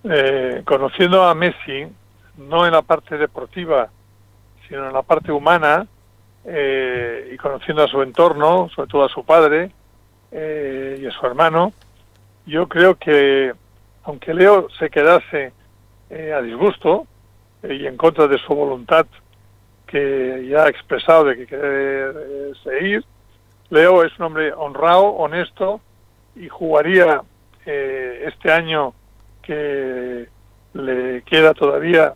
Eh, 0.05 0.61
conociendo 0.65 1.23
a 1.23 1.35
Messi, 1.35 1.87
no 2.37 2.65
en 2.65 2.71
la 2.71 2.81
parte 2.81 3.17
deportiva, 3.17 3.89
sino 4.67 4.87
en 4.87 4.93
la 4.93 5.01
parte 5.01 5.31
humana, 5.31 5.87
eh, 6.45 7.31
y 7.33 7.37
conociendo 7.37 7.83
a 7.83 7.87
su 7.87 8.01
entorno, 8.01 8.69
sobre 8.75 8.89
todo 8.89 9.05
a 9.05 9.09
su 9.09 9.23
padre 9.23 9.71
eh, 10.31 10.99
y 11.01 11.05
a 11.05 11.11
su 11.11 11.25
hermano, 11.25 11.71
yo 12.45 12.67
creo 12.67 12.95
que 12.95 13.53
aunque 14.03 14.33
Leo 14.33 14.67
se 14.77 14.89
quedase 14.89 15.53
eh, 16.09 16.33
a 16.33 16.41
disgusto 16.41 17.07
eh, 17.63 17.75
y 17.75 17.87
en 17.87 17.97
contra 17.97 18.27
de 18.27 18.37
su 18.37 18.53
voluntad 18.53 19.05
que 19.87 20.47
ya 20.49 20.65
ha 20.65 20.69
expresado 20.69 21.25
de 21.25 21.37
que 21.37 21.45
quiere 21.45 22.09
eh, 22.09 22.51
seguir, 22.63 23.05
Leo 23.69 24.03
es 24.03 24.17
un 24.19 24.25
hombre 24.25 24.53
honrado, 24.53 25.05
honesto 25.05 25.81
y 26.35 26.49
jugaría 26.49 27.21
este 27.65 28.51
año 28.51 28.93
que 29.41 30.27
le 30.73 31.21
queda 31.21 31.53
todavía, 31.53 32.13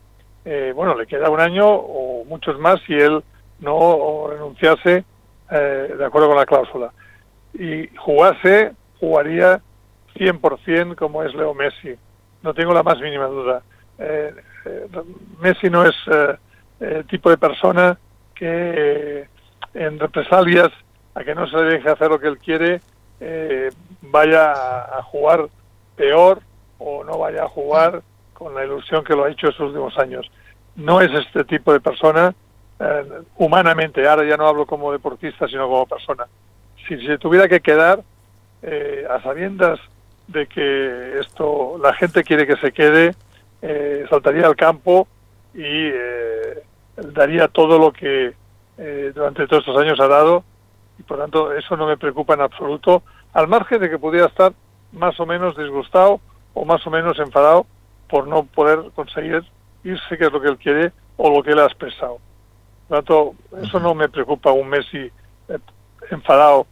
bueno, 0.76 0.94
le 0.96 1.08
queda 1.08 1.30
un 1.30 1.40
año 1.40 1.66
o 1.70 2.26
muchos 2.26 2.60
más 2.60 2.82
si 2.86 2.94
él 2.94 3.24
no 3.60 4.28
renunciase 4.28 5.06
de 5.50 6.06
acuerdo 6.06 6.28
con 6.28 6.36
la 6.36 6.46
cláusula. 6.46 6.92
Y 7.54 7.88
jugase, 7.96 8.74
jugaría 9.00 9.62
100% 10.18 10.96
como 10.96 11.24
es 11.24 11.34
Leo 11.34 11.54
Messi. 11.54 11.96
No 12.44 12.54
tengo 12.54 12.74
la 12.74 12.84
más 12.84 13.00
mínima 13.00 13.26
duda. 13.26 13.62
Eh, 13.98 14.34
eh, 14.66 14.88
Messi 15.40 15.70
no 15.70 15.86
es 15.86 15.96
eh, 16.12 16.36
el 16.80 17.06
tipo 17.08 17.30
de 17.30 17.38
persona 17.38 17.98
que 18.36 19.28
en 19.74 20.00
represalias 20.00 20.70
a 21.16 21.24
que 21.24 21.34
no 21.34 21.48
se 21.48 21.58
deje 21.58 21.90
hacer 21.90 22.10
lo 22.10 22.20
que 22.20 22.28
él 22.28 22.38
quiere 22.38 22.82
vaya 24.02 24.52
a, 24.52 25.02
jugar 25.02 25.48
peor 25.96 26.40
o 26.78 27.04
no 27.04 27.18
vaya 27.18 27.46
a 27.46 27.48
jugar 27.48 28.04
con 28.34 28.54
la 28.54 28.64
ilusión 28.64 29.04
que 29.04 29.16
lo 29.16 29.24
ha 29.24 29.32
hecho 29.32 29.50
estos 29.50 29.70
últimos 29.70 29.98
años. 29.98 30.30
No 30.76 31.02
es 31.02 31.12
este 31.12 31.44
tipo 31.44 31.74
de 31.74 31.80
persona 31.80 32.36
humanamente, 33.38 34.08
ahora 34.08 34.24
ya 34.24 34.38
no 34.38 34.48
hablo 34.48 34.68
como 34.68 34.92
deportista, 34.92 35.48
sino 35.48 35.68
como 35.68 35.88
persona. 35.88 36.28
Si 36.88 37.04
se 37.08 37.18
tuviera 37.18 37.48
que 37.48 37.60
quedar 37.60 38.04
a 39.10 39.22
sabiendas 39.24 39.80
de 40.28 40.48
que 40.48 41.20
esto 41.20 41.78
la 41.82 41.94
gente 41.94 42.24
quiere 42.24 42.46
que 42.46 42.58
se 42.58 42.72
quede, 42.72 43.16
eh, 43.62 44.06
saltaría 44.10 44.46
al 44.46 44.56
campo 44.56 45.08
y 45.54 45.64
eh, 45.64 46.64
daría 46.96 47.48
todo 47.48 47.80
lo 47.80 47.92
que 47.92 48.34
eh, 48.78 49.12
durante 49.16 49.48
todos 49.48 49.66
estos 49.66 49.82
años 49.82 50.00
ha 50.00 50.08
dado 50.08 50.44
y 51.00 51.04
por 51.04 51.18
tanto 51.18 51.54
eso 51.54 51.76
no 51.78 51.88
me 51.88 51.98
preocupa 51.98 52.34
en 52.34 52.42
absoluto, 52.42 53.04
al 53.34 53.48
margen 53.48 53.80
de 53.82 53.90
que 53.90 54.00
pudiera 54.00 54.28
estar 54.28 54.54
más 54.92 55.20
o 55.20 55.26
menos 55.26 55.58
disgustado 55.58 56.20
o 56.54 56.66
más 56.66 56.86
o 56.86 56.92
menos 56.92 57.18
enfadado 57.20 57.66
por 58.10 58.28
no 58.28 58.44
poder 58.44 58.80
conseguir 58.96 59.44
irse, 59.84 60.18
que 60.18 60.26
es 60.26 60.32
lo 60.32 60.42
que 60.42 60.48
él 60.50 60.58
quiere, 60.58 60.92
o 61.18 61.30
lo 61.30 61.44
que 61.44 61.52
él 61.52 61.60
ha 61.60 61.66
expresado. 61.66 62.20
Por 62.88 62.98
tanto, 62.98 63.36
eso 63.62 63.80
no 63.80 63.94
me 63.94 64.10
preocupa 64.10 64.52
un 64.52 64.70
Messi 64.70 65.12
enfadado 66.10 66.66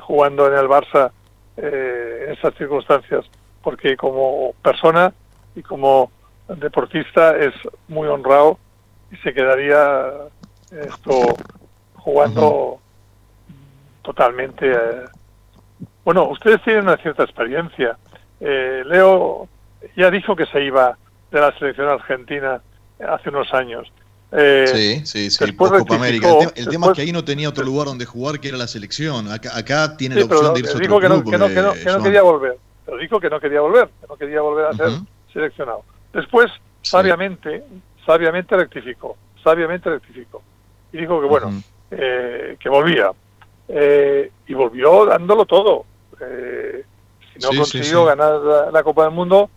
jugando 0.00 0.48
en 0.48 0.58
el 0.58 0.66
Barça 0.66 1.12
eh, 1.60 2.26
en 2.26 2.32
esas 2.34 2.54
circunstancias, 2.54 3.24
porque 3.62 3.96
como 3.96 4.54
persona 4.62 5.12
y 5.54 5.62
como 5.62 6.10
deportista 6.48 7.36
es 7.36 7.52
muy 7.88 8.06
honrado 8.08 8.58
y 9.10 9.16
se 9.16 9.34
quedaría 9.34 10.10
esto 10.70 11.36
jugando 11.94 12.80
totalmente. 14.02 14.70
Eh, 14.70 15.04
bueno, 16.04 16.28
ustedes 16.28 16.62
tienen 16.62 16.84
una 16.84 16.96
cierta 16.96 17.24
experiencia. 17.24 17.98
Eh, 18.40 18.82
Leo 18.86 19.48
ya 19.96 20.10
dijo 20.10 20.36
que 20.36 20.46
se 20.46 20.62
iba 20.62 20.96
de 21.30 21.40
la 21.40 21.56
selección 21.58 21.88
argentina 21.88 22.62
hace 23.00 23.28
unos 23.30 23.52
años 23.52 23.92
sí, 24.30 25.06
sí, 25.06 25.30
sí, 25.30 25.56
Copa 25.56 25.94
América. 25.94 26.28
El, 26.54 26.68
tema, 26.68 26.88
es 26.88 26.92
que 26.92 27.02
ahí 27.02 27.12
no 27.12 27.24
tenía 27.24 27.48
otro 27.48 27.64
lugar 27.64 27.86
donde 27.86 28.04
jugar 28.04 28.40
que 28.40 28.48
era 28.48 28.58
la 28.58 28.68
selección. 28.68 29.28
Acá, 29.28 29.96
tiene 29.96 30.16
la 30.16 30.24
opción 30.24 30.54
de 30.54 30.60
irse 30.60 30.72
a 30.72 30.76
otro 30.76 31.00
que, 31.00 31.08
no, 31.08 31.24
que, 31.24 31.38
no, 31.38 31.48
que, 31.48 31.84
no, 31.84 32.02
quería 32.02 32.22
volver. 32.22 32.58
Pero 32.84 32.98
dijo 32.98 33.20
que 33.20 33.30
no 33.30 33.40
quería 33.40 33.60
volver, 33.60 33.88
que 34.00 34.06
no 34.08 34.16
quería 34.16 34.40
volver 34.40 34.66
a 34.66 34.72
ser 34.72 34.90
seleccionado. 35.32 35.84
Después, 36.12 36.50
sabiamente, 36.82 37.62
sabiamente 38.04 38.56
rectificó, 38.56 39.16
sabiamente 39.42 39.90
rectificó. 39.90 40.42
Y 40.92 40.98
dijo 40.98 41.20
que 41.20 41.26
bueno, 41.26 41.62
eh, 41.90 42.56
que 42.58 42.68
volvía. 42.68 43.10
Eh, 43.68 44.30
y 44.46 44.54
volvió 44.54 45.06
dándolo 45.06 45.44
todo. 45.44 45.84
Eh, 46.20 46.84
si 47.34 47.38
no 47.40 47.58
consiguió 47.58 48.04
ganar 48.06 48.40
la, 48.72 48.82
Copa 48.82 49.04
del 49.04 49.12
Mundo, 49.12 49.50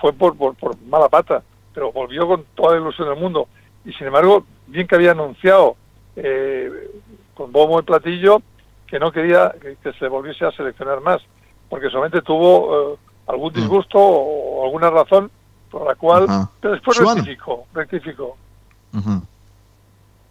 fue 0.00 0.12
por, 0.12 0.36
por, 0.36 0.54
por 0.56 0.80
mala 0.82 1.08
pata 1.08 1.42
pero 1.74 1.92
volvió 1.92 2.26
con 2.26 2.44
toda 2.54 2.74
la 2.74 2.80
ilusión 2.80 3.08
del 3.08 3.18
mundo. 3.18 3.48
Y 3.84 3.92
sin 3.92 4.06
embargo, 4.06 4.44
bien 4.66 4.86
que 4.86 4.94
había 4.94 5.12
anunciado 5.12 5.76
eh, 6.16 6.70
con 7.34 7.52
bombo 7.52 7.80
y 7.80 7.82
platillo 7.82 8.42
que 8.86 8.98
no 8.98 9.12
quería 9.12 9.54
que, 9.60 9.92
se 9.92 10.08
volviese 10.08 10.44
a 10.44 10.52
seleccionar 10.52 11.00
más, 11.00 11.20
porque 11.68 11.88
solamente 11.88 12.22
tuvo 12.22 12.94
eh, 12.94 12.96
algún 13.28 13.52
mm. 13.52 13.56
disgusto 13.56 13.98
o, 13.98 14.64
alguna 14.64 14.90
razón 14.90 15.30
por 15.70 15.86
la 15.86 15.94
cual, 15.94 16.26
pero 16.60 16.74
después 16.74 16.98
rectificó, 16.98 17.64
rectificó. 17.72 18.36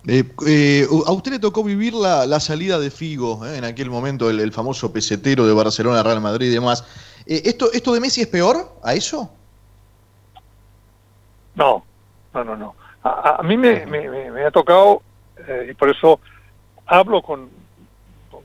Eh, 0.05 0.87
a 1.05 1.11
usted 1.11 1.31
le 1.31 1.39
tocó 1.39 1.63
vivir 1.63 1.93
la, 1.93 2.39
salida 2.41 2.77
de 2.77 2.91
Figo, 2.91 3.45
en 3.45 3.63
aquel 3.63 3.89
momento, 3.89 4.29
el, 4.29 4.51
famoso 4.51 4.91
pesetero 4.91 5.47
de 5.47 5.53
Barcelona, 5.53 6.03
Real 6.03 6.19
Madrid 6.19 6.47
y 6.47 6.53
demás. 6.53 6.83
¿esto, 7.25 7.71
¿Esto 7.71 7.93
de 7.93 8.01
Messi 8.01 8.21
es 8.21 8.27
peor 8.27 8.75
a 8.83 8.93
eso? 8.93 9.31
No, 11.59 11.83
no, 12.33 12.43
no, 12.45 12.55
no. 12.55 12.75
A, 13.03 13.43
mí 13.43 13.57
me, 13.57 13.85
me, 13.85 14.45
ha 14.45 14.51
tocado, 14.51 15.01
eh, 15.45 15.67
y 15.71 15.73
por 15.73 15.89
eso 15.89 16.21
hablo 16.85 17.21
con, 17.21 17.49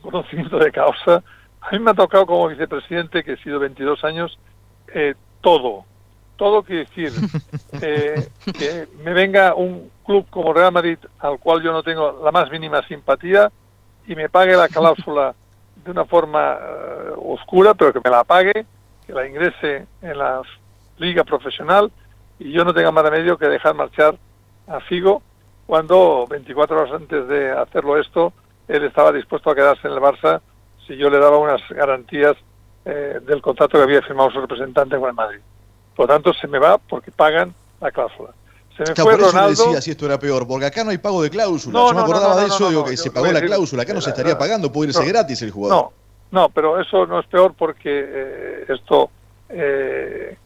conocimiento 0.03 0.59
de 0.59 0.73
causa, 0.73 1.23
a 1.61 1.71
mí 1.71 1.79
me 1.79 1.93
ha 1.93 1.95
tocado 1.95 2.27
como 2.27 2.49
vicepresidente, 2.49 3.23
que 3.23 3.35
he 3.35 3.37
sido 3.37 3.61
22 3.61 4.03
años, 4.03 4.37
eh, 4.93 5.15
todo. 5.41 5.85
Todo 6.37 6.65
quiere 6.65 6.87
decir 6.87 7.13
eh, 7.83 8.29
que 8.59 8.89
me 9.05 9.13
venga 9.13 9.55
un 9.55 9.91
club 10.05 10.27
como 10.29 10.53
Real 10.53 10.73
Madrid, 10.73 10.99
al 11.21 11.39
cual 11.39 11.63
yo 11.63 11.71
no 11.71 11.85
tengo 11.85 12.21
la 12.25 12.33
más 12.33 12.51
mínima 12.51 12.83
simpatía, 12.89 13.53
y 14.09 14.17
me 14.17 14.29
pague 14.29 14.57
la 14.57 14.69
cláusula 14.69 15.37
de 15.85 15.91
una 15.91 16.05
forma 16.05 16.59
oscura, 17.17 17.75
pero 17.75 17.93
que 17.93 18.01
me 18.05 18.11
la 18.11 18.25
pague, 18.25 18.67
que 19.07 19.13
la 19.13 19.27
ingrese 19.27 19.87
en 20.03 20.19
la 20.19 20.43
liga 20.99 21.23
profesional 21.23 21.93
y 22.39 22.53
yo 22.53 22.65
no 22.65 22.75
tenga 22.75 22.91
más 22.91 23.05
remedio 23.05 23.39
que 23.39 23.47
dejar 23.47 23.75
marchar 23.75 24.17
a 24.67 24.81
Figo 24.81 25.23
cuando 25.67 26.27
24 26.29 26.77
horas 26.77 26.93
antes 26.93 27.27
de 27.29 27.51
hacerlo 27.51 27.99
esto, 27.99 28.33
él 28.69 28.85
estaba 28.85 29.13
dispuesto 29.13 29.51
a 29.51 29.55
quedarse 29.55 29.87
en 29.87 29.95
el 29.95 30.01
Barça 30.01 30.41
si 30.87 30.97
yo 30.97 31.09
le 31.09 31.19
daba 31.19 31.39
unas 31.39 31.63
garantías 31.71 32.37
eh, 32.85 33.19
del 33.27 33.41
contrato 33.41 33.79
que 33.79 33.85
había 33.85 34.03
firmado 34.03 34.31
su 34.31 34.41
representante 34.41 34.99
con 34.99 35.09
el 35.09 35.15
Madrid. 35.15 35.41
Por 35.97 36.09
lo 36.09 36.15
tanto, 36.15 36.33
se 36.35 36.47
me 36.47 36.59
va 36.59 36.77
porque 36.77 37.11
pagan 37.11 37.55
la 37.81 37.91
cláusula. 37.91 38.31
Se 38.77 38.83
me 38.83 38.95
fue 38.95 39.17
Ronaldo. 39.17 39.65
decía 39.65 39.81
si 39.81 39.93
esto 39.93 40.05
era 40.05 40.19
peor, 40.19 40.47
porque 40.47 40.67
acá 40.67 40.85
no 40.85 40.91
hay 40.91 40.99
pago 40.99 41.23
de 41.23 41.31
cláusula. 41.31 41.79
yo 41.79 41.95
me 41.95 42.01
acordaba 42.01 42.41
de 42.41 42.47
eso, 42.49 42.69
digo 42.69 42.85
que 42.85 42.97
se 42.97 43.11
pagó 43.11 43.33
la 43.33 43.41
cláusula. 43.41 43.85
Acá 43.85 43.95
no 43.95 44.01
se 44.01 44.11
estaría 44.11 44.37
pagando, 44.37 44.71
puede 44.71 44.91
irse 44.91 45.05
gratis 45.07 45.41
el 45.43 45.53
jugador. 45.53 45.93
No, 46.31 46.41
no, 46.41 46.49
pero 46.51 46.81
eso 46.81 47.07
no 47.07 47.21
es 47.21 47.27
peor 47.27 47.55
porque 47.57 48.05
eh, 48.07 48.65
esto 48.69 49.09
eh, 49.49 50.37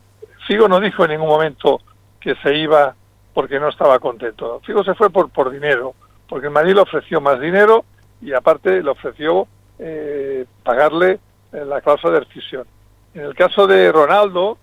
Figo 0.49 0.67
no 0.67 0.81
dijo 0.81 1.05
en 1.05 1.11
ningún 1.11 1.29
momento 1.29 1.79
que 2.19 2.35
se 2.37 2.57
iba 2.57 2.95
porque 3.35 3.61
no 3.61 3.69
estaba 3.69 3.99
contento. 3.99 4.63
Figo 4.65 4.83
se 4.83 4.95
fue 4.95 5.11
por, 5.11 5.29
por 5.29 5.51
dinero, 5.51 5.95
porque 6.27 6.47
el 6.47 6.53
Madrid 6.55 6.75
le 6.75 6.81
ofreció 6.81 7.21
más 7.21 7.39
dinero 7.39 7.85
y 8.23 8.33
aparte 8.33 8.83
le 8.83 8.89
ofreció 8.89 9.47
eh, 9.79 10.47
pagarle 10.65 11.21
eh, 11.53 11.65
la 11.67 11.83
cláusula 11.83 12.15
de 12.15 12.21
rescisión. 12.21 12.67
En 13.13 13.27
el 13.27 13.35
caso 13.35 13.67
de 13.67 13.93
Ronaldo, 13.93 14.57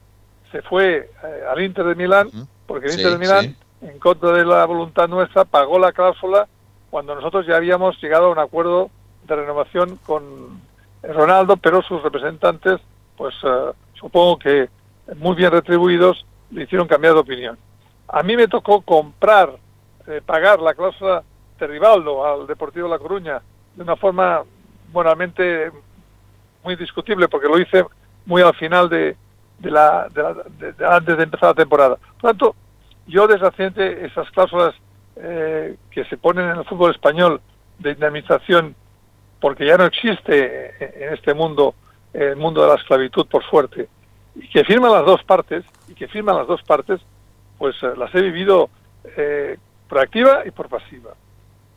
se 0.51 0.63
fue 0.63 1.11
eh, 1.23 1.43
al 1.47 1.61
Inter 1.61 1.85
de 1.85 1.93
Milán, 1.93 2.31
porque 2.65 2.87
el 2.87 2.93
Inter 2.93 3.11
de 3.11 3.17
Milán, 3.19 3.55
en 3.81 3.99
contra 3.99 4.31
de 4.31 4.43
la 4.43 4.65
voluntad 4.65 5.07
nuestra, 5.07 5.45
pagó 5.45 5.77
la 5.77 5.91
cláusula 5.91 6.47
cuando 6.89 7.13
nosotros 7.13 7.45
ya 7.45 7.57
habíamos 7.57 8.01
llegado 8.01 8.25
a 8.25 8.31
un 8.31 8.39
acuerdo 8.39 8.89
de 9.27 9.35
renovación 9.35 9.99
con 10.03 10.61
Ronaldo, 11.03 11.57
pero 11.57 11.83
sus 11.83 12.01
representantes, 12.01 12.81
pues 13.15 13.35
supongo 13.93 14.39
que 14.39 14.67
muy 15.15 15.35
bien 15.35 15.51
retribuidos, 15.51 16.25
le 16.51 16.63
hicieron 16.63 16.87
cambiar 16.87 17.13
de 17.13 17.19
opinión. 17.19 17.57
A 18.07 18.23
mí 18.23 18.35
me 18.35 18.47
tocó 18.47 18.81
comprar, 18.81 19.55
eh, 20.07 20.21
pagar 20.25 20.59
la 20.59 20.73
cláusula 20.73 21.23
de 21.59 21.67
Rivaldo 21.67 22.25
al 22.25 22.47
Deportivo 22.47 22.87
La 22.87 22.99
Coruña 22.99 23.41
de 23.75 23.83
una 23.83 23.95
forma 23.95 24.43
moralmente 24.91 25.71
muy 26.63 26.75
discutible, 26.75 27.27
porque 27.27 27.47
lo 27.47 27.59
hice 27.59 27.85
muy 28.25 28.41
al 28.41 28.55
final 28.55 28.89
de, 28.89 29.15
la, 29.61 30.07
antes 30.87 31.17
de 31.17 31.23
empezar 31.23 31.49
la 31.49 31.53
temporada. 31.53 31.97
Por 32.19 32.31
tanto, 32.31 32.55
yo 33.07 33.27
deshaciente 33.27 34.05
esas 34.05 34.29
cláusulas 34.31 34.73
eh, 35.17 35.75
que 35.91 36.05
se 36.05 36.17
ponen 36.17 36.49
en 36.49 36.57
el 36.57 36.65
fútbol 36.65 36.91
español 36.91 37.41
de 37.79 37.91
indemnización, 37.91 38.75
porque 39.39 39.65
ya 39.65 39.77
no 39.77 39.85
existe 39.85 41.03
en 41.03 41.13
este 41.13 41.33
mundo 41.33 41.75
el 42.13 42.37
mundo 42.37 42.61
de 42.61 42.69
la 42.69 42.75
esclavitud, 42.75 43.27
por 43.27 43.43
suerte, 43.43 43.89
y 44.35 44.47
que 44.49 44.63
firman 44.63 44.91
las 44.91 45.05
dos 45.05 45.23
partes, 45.23 45.63
y 45.87 45.93
que 45.93 46.07
firman 46.07 46.37
las 46.37 46.47
dos 46.47 46.61
partes, 46.63 47.01
pues 47.57 47.75
eh, 47.83 47.93
las 47.97 48.13
he 48.13 48.21
vivido 48.21 48.69
eh, 49.17 49.57
por 49.87 49.99
activa 49.99 50.43
y 50.45 50.51
por 50.51 50.69
pasiva. 50.69 51.13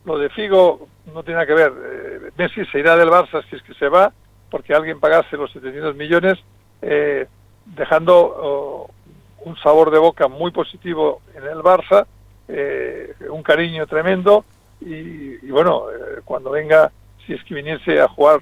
Lo 0.05 0.17
de 0.17 0.29
Figo 0.29 0.87
no 1.13 1.23
tiene 1.23 1.35
nada 1.35 1.47
que 1.47 1.53
ver. 1.53 1.73
Eh, 1.77 2.31
Messi 2.37 2.65
se 2.65 2.79
irá 2.79 2.95
del 2.95 3.09
Barça 3.09 3.43
si 3.49 3.55
es 3.55 3.63
que 3.63 3.73
se 3.75 3.87
va, 3.87 4.11
porque 4.49 4.73
alguien 4.73 4.99
pagase 4.99 5.37
los 5.37 5.51
700 5.51 5.95
millones, 5.95 6.39
dejando 7.65 8.15
oh, 8.17 8.89
un 9.45 9.55
sabor 9.57 9.91
de 9.91 9.99
boca 9.99 10.27
muy 10.27 10.51
positivo 10.51 11.21
en 11.35 11.43
el 11.43 11.59
Barça, 11.59 12.07
un 13.29 13.43
cariño 13.43 13.85
tremendo, 13.85 14.43
y, 14.81 15.45
y 15.45 15.51
bueno, 15.51 15.83
cuando 16.25 16.49
venga, 16.49 16.91
si 17.27 17.33
es 17.33 17.43
que 17.43 17.53
viniese 17.53 18.01
a 18.01 18.07
jugar, 18.07 18.41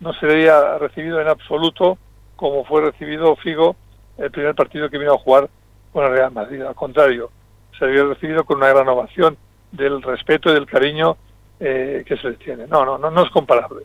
no 0.00 0.12
sería 0.14 0.78
recibido 0.78 1.20
en 1.20 1.28
absoluto 1.28 1.98
como 2.38 2.64
fue 2.64 2.82
recibido 2.82 3.34
Figo 3.34 3.74
el 4.16 4.30
primer 4.30 4.54
partido 4.54 4.88
que 4.88 4.96
vino 4.96 5.12
a 5.12 5.18
jugar 5.18 5.50
con 5.92 6.04
el 6.04 6.12
Real 6.12 6.32
Madrid. 6.32 6.62
Al 6.62 6.74
contrario, 6.74 7.30
se 7.76 7.84
había 7.84 8.04
recibido 8.04 8.44
con 8.44 8.58
una 8.58 8.68
gran 8.68 8.88
ovación 8.88 9.36
del 9.72 10.00
respeto 10.00 10.48
y 10.48 10.54
del 10.54 10.66
cariño 10.66 11.16
eh, 11.58 12.04
que 12.06 12.16
se 12.16 12.30
les 12.30 12.38
tiene. 12.38 12.68
No, 12.68 12.84
no, 12.84 13.10
no, 13.10 13.22
es 13.24 13.30
comparable. 13.30 13.82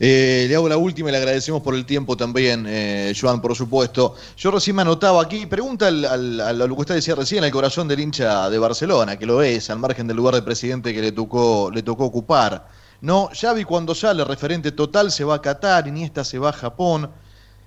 Eh, 0.00 0.46
le 0.48 0.56
hago 0.56 0.68
la 0.68 0.76
última 0.76 1.08
y 1.08 1.12
le 1.12 1.18
agradecemos 1.18 1.62
por 1.62 1.76
el 1.76 1.86
tiempo 1.86 2.16
también, 2.16 2.66
eh, 2.68 3.12
Joan, 3.18 3.40
por 3.40 3.54
supuesto. 3.54 4.16
Yo 4.36 4.50
recién 4.50 4.74
me 4.74 4.82
anotaba 4.82 5.22
aquí, 5.22 5.46
pregunta 5.46 5.86
al, 5.86 6.40
a 6.40 6.52
lo 6.52 6.74
que 6.74 6.80
usted 6.80 6.94
decía 6.96 7.14
recién, 7.14 7.44
al 7.44 7.52
corazón 7.52 7.86
del 7.86 8.00
hincha 8.00 8.50
de 8.50 8.58
Barcelona, 8.58 9.16
que 9.16 9.26
lo 9.26 9.40
es, 9.40 9.70
al 9.70 9.78
margen 9.78 10.08
del 10.08 10.16
lugar 10.16 10.34
de 10.34 10.42
presidente 10.42 10.92
que 10.92 11.00
le 11.00 11.12
tocó, 11.12 11.70
le 11.72 11.84
tocó 11.84 12.06
ocupar. 12.06 12.66
No, 13.04 13.28
Xavi 13.38 13.64
cuando 13.64 13.94
sale 13.94 14.24
referente 14.24 14.72
total 14.72 15.10
se 15.10 15.24
va 15.24 15.34
a 15.34 15.42
Qatar, 15.42 15.86
Iniesta 15.86 16.24
se 16.24 16.38
va 16.38 16.48
a 16.48 16.52
Japón. 16.52 17.10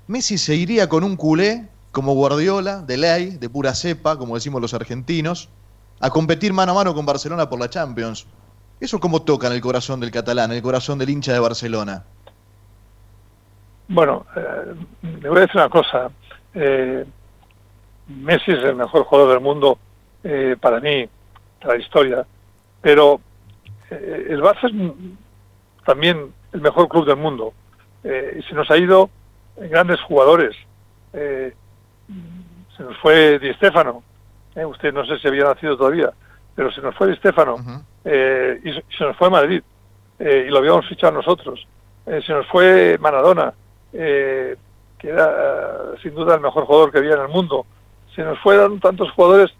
Messi 0.08 0.36
se 0.36 0.56
iría 0.56 0.89
con 0.89 1.04
un 1.04 1.15
culé 1.15 1.69
como 1.91 2.15
Guardiola, 2.15 2.82
de 2.82 2.97
ley, 2.97 3.38
de 3.38 3.47
pura 3.47 3.76
cepa, 3.76 4.17
como 4.17 4.34
decimos 4.34 4.60
los 4.63 4.73
argentinos, 4.73 5.50
a 6.00 6.10
competir 6.10 6.54
mano 6.54 6.71
a 6.71 6.76
mano 6.76 6.95
con 6.95 7.06
Barcelona 7.06 7.47
por 7.47 7.60
la 7.60 7.69
Champions. 7.69 8.26
¿Eso 8.80 9.00
cómo 9.00 9.21
toca 9.21 9.45
en 9.45 9.54
el 9.54 9.62
corazón 9.62 10.00
del 10.00 10.10
catalán, 10.10 10.50
en 10.50 10.58
el 10.58 10.63
corazón 10.63 10.97
del 10.97 11.12
hincha 11.12 11.34
de 11.34 11.39
Barcelona? 11.39 12.04
Bueno, 13.89 14.26
eh, 14.36 14.73
le 15.21 15.30
voy 15.30 15.38
a 15.38 15.41
decir 15.41 15.58
una 15.58 15.69
cosa. 15.69 16.10
Eh, 16.56 17.06
Messi 18.08 18.54
es 18.54 18.63
el 18.63 18.76
mejor 18.76 19.04
jugador 19.04 19.34
del 19.34 19.41
mundo 19.41 19.78
eh, 20.23 20.56
para 20.60 20.80
mí, 20.80 21.08
para 21.62 21.76
la 21.76 21.80
historia, 21.80 22.26
pero 22.82 23.21
el 23.91 24.41
Barça 24.41 24.69
también 25.88 26.34
el 26.52 26.60
mejor 26.60 26.89
club 26.89 27.06
del 27.06 27.15
mundo. 27.15 27.54
Eh, 28.04 28.39
y 28.39 28.43
se 28.43 28.54
nos 28.54 28.69
ha 28.69 28.78
ido 28.78 29.10
grandes 29.56 30.02
jugadores. 30.02 30.54
Eh, 31.13 31.56
se 32.76 32.84
nos 32.84 32.97
fue 32.97 33.39
Di 33.39 33.54
Stefano. 33.54 34.04
Eh, 34.54 34.65
usted 34.65 34.93
no 34.93 35.06
sé 35.06 35.17
si 35.17 35.30
había 35.30 35.45
nacido 35.45 35.78
todavía, 35.78 36.12
pero 36.54 36.69
se 36.71 36.82
nos 36.82 36.93
fue 36.93 37.08
Di 37.08 37.15
Stefano. 37.15 37.56
y, 38.04 38.71
se 38.97 39.04
nos 39.06 39.15
fue 39.15 39.30
Madrid. 39.30 39.63
y 40.19 40.50
lo 40.50 40.58
habíamos 40.58 40.88
fichado 40.89 41.13
nosotros. 41.13 41.65
se 42.06 42.34
nos 42.34 42.45
fue 42.47 42.97
Maradona, 43.00 43.54
que 43.91 44.58
era 45.02 45.95
sin 46.02 46.13
duda 46.15 46.36
el 46.36 46.41
mejor 46.41 46.65
jugador 46.65 46.91
que 46.91 46.97
había 46.97 47.13
en 47.13 47.21
el 47.21 47.30
mundo. 47.30 47.65
Se 48.13 48.23
nos 48.23 48.38
fueron 48.39 48.82
tantos 48.82 49.10
jugadores 49.12 49.52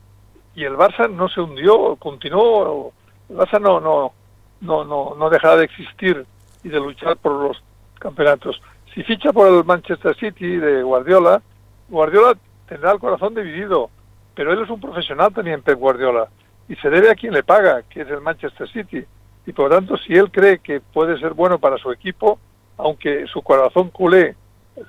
y 0.56 0.66
el 0.66 0.76
Barça 0.76 1.10
no 1.10 1.30
se 1.30 1.40
hundió, 1.40 1.96
continuó. 1.96 2.92
El 3.30 3.38
Barça 3.38 3.62
no, 3.62 3.80
no, 3.80 4.14
no, 4.62 4.84
no, 4.84 5.16
no 5.16 5.30
dejará 5.30 5.58
de 5.58 5.66
existir 5.66 6.26
y 6.64 6.70
de 6.70 6.80
luchar 6.80 7.18
por 7.18 7.34
los 7.34 7.64
campeonatos. 8.00 8.62
Si 8.94 9.04
ficha 9.04 9.32
por 9.32 9.48
el 9.48 9.64
Manchester 9.64 10.16
City 10.16 10.58
de 10.58 10.84
Guardiola, 10.84 11.42
Guardiola 11.90 12.38
tendrá 12.68 12.92
el 12.92 13.00
corazón 13.00 13.36
dividido, 13.36 13.90
pero 14.36 14.52
él 14.52 14.62
es 14.62 14.70
un 14.70 14.82
profesional 14.82 15.34
también, 15.34 15.62
Pep 15.62 15.78
Guardiola, 15.78 16.28
y 16.68 16.76
se 16.76 16.90
debe 16.90 17.12
a 17.12 17.16
quien 17.16 17.34
le 17.34 17.44
paga, 17.44 17.84
que 17.84 18.02
es 18.02 18.10
el 18.10 18.22
Manchester 18.22 18.68
City. 18.70 19.06
Y 19.46 19.54
por 19.54 19.70
lo 19.70 19.76
tanto, 19.76 19.98
si 19.98 20.14
él 20.14 20.32
cree 20.32 20.60
que 20.60 20.82
puede 20.82 21.20
ser 21.20 21.34
bueno 21.34 21.60
para 21.60 21.78
su 21.78 21.92
equipo, 21.92 22.40
aunque 22.78 23.26
su 23.28 23.42
corazón 23.42 23.90
culé 23.90 24.36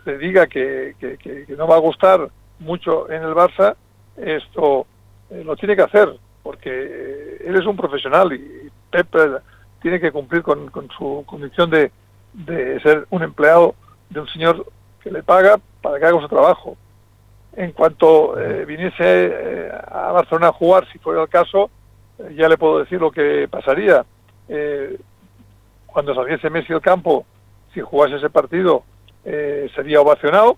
le 0.05 0.19
diga 0.19 0.47
que, 0.47 0.95
no 1.57 1.67
va 1.67 1.77
a 1.77 1.81
gustar 1.81 2.29
mucho 2.59 3.11
en 3.11 3.23
el 3.23 3.35
Barça, 3.35 3.77
esto 4.17 4.87
eh, 5.31 5.43
lo 5.45 5.57
tiene 5.57 5.77
que 5.77 5.83
hacer, 5.83 6.15
porque 6.43 6.71
eh, 6.71 7.45
él 7.47 7.57
es 7.57 7.67
un 7.67 7.77
profesional 7.77 8.33
y 8.33 8.71
Pep 8.91 9.15
tiene 9.81 10.01
que 10.01 10.13
cumplir 10.13 10.43
con, 10.43 10.71
su 10.97 11.25
condición 11.27 11.71
de, 11.71 11.91
de 12.33 12.81
ser 12.81 13.07
un 13.11 13.23
empleado 13.23 13.75
de 14.11 14.21
un 14.21 14.29
señor 14.29 14.67
que 15.03 15.11
le 15.11 15.23
paga 15.23 15.59
para 15.83 15.99
que 15.99 16.07
haga 16.07 16.21
su 16.21 16.29
trabajo. 16.29 16.77
En 17.57 17.73
cuanto 17.73 18.39
eh, 18.39 18.65
viniese 18.65 18.97
eh, 19.01 19.71
a 19.91 20.13
Barcelona 20.13 20.49
a 20.49 20.53
jugar, 20.53 20.87
si 20.93 20.99
fuera 20.99 21.23
el 21.23 21.29
caso, 21.29 21.71
eh, 22.19 22.35
ya 22.37 22.49
le 22.49 22.59
puedo 22.59 22.79
decir 22.79 23.01
lo 23.01 23.11
que 23.11 23.49
pasaría. 23.49 24.05
cuando 25.87 26.15
saliese 26.15 26.51
Messi 26.51 26.73
al 26.73 26.81
campo, 26.81 27.27
si 27.75 27.81
jugase 27.81 28.17
ese 28.17 28.31
partido, 28.31 28.85
sería 29.75 30.01
ovacionado, 30.01 30.57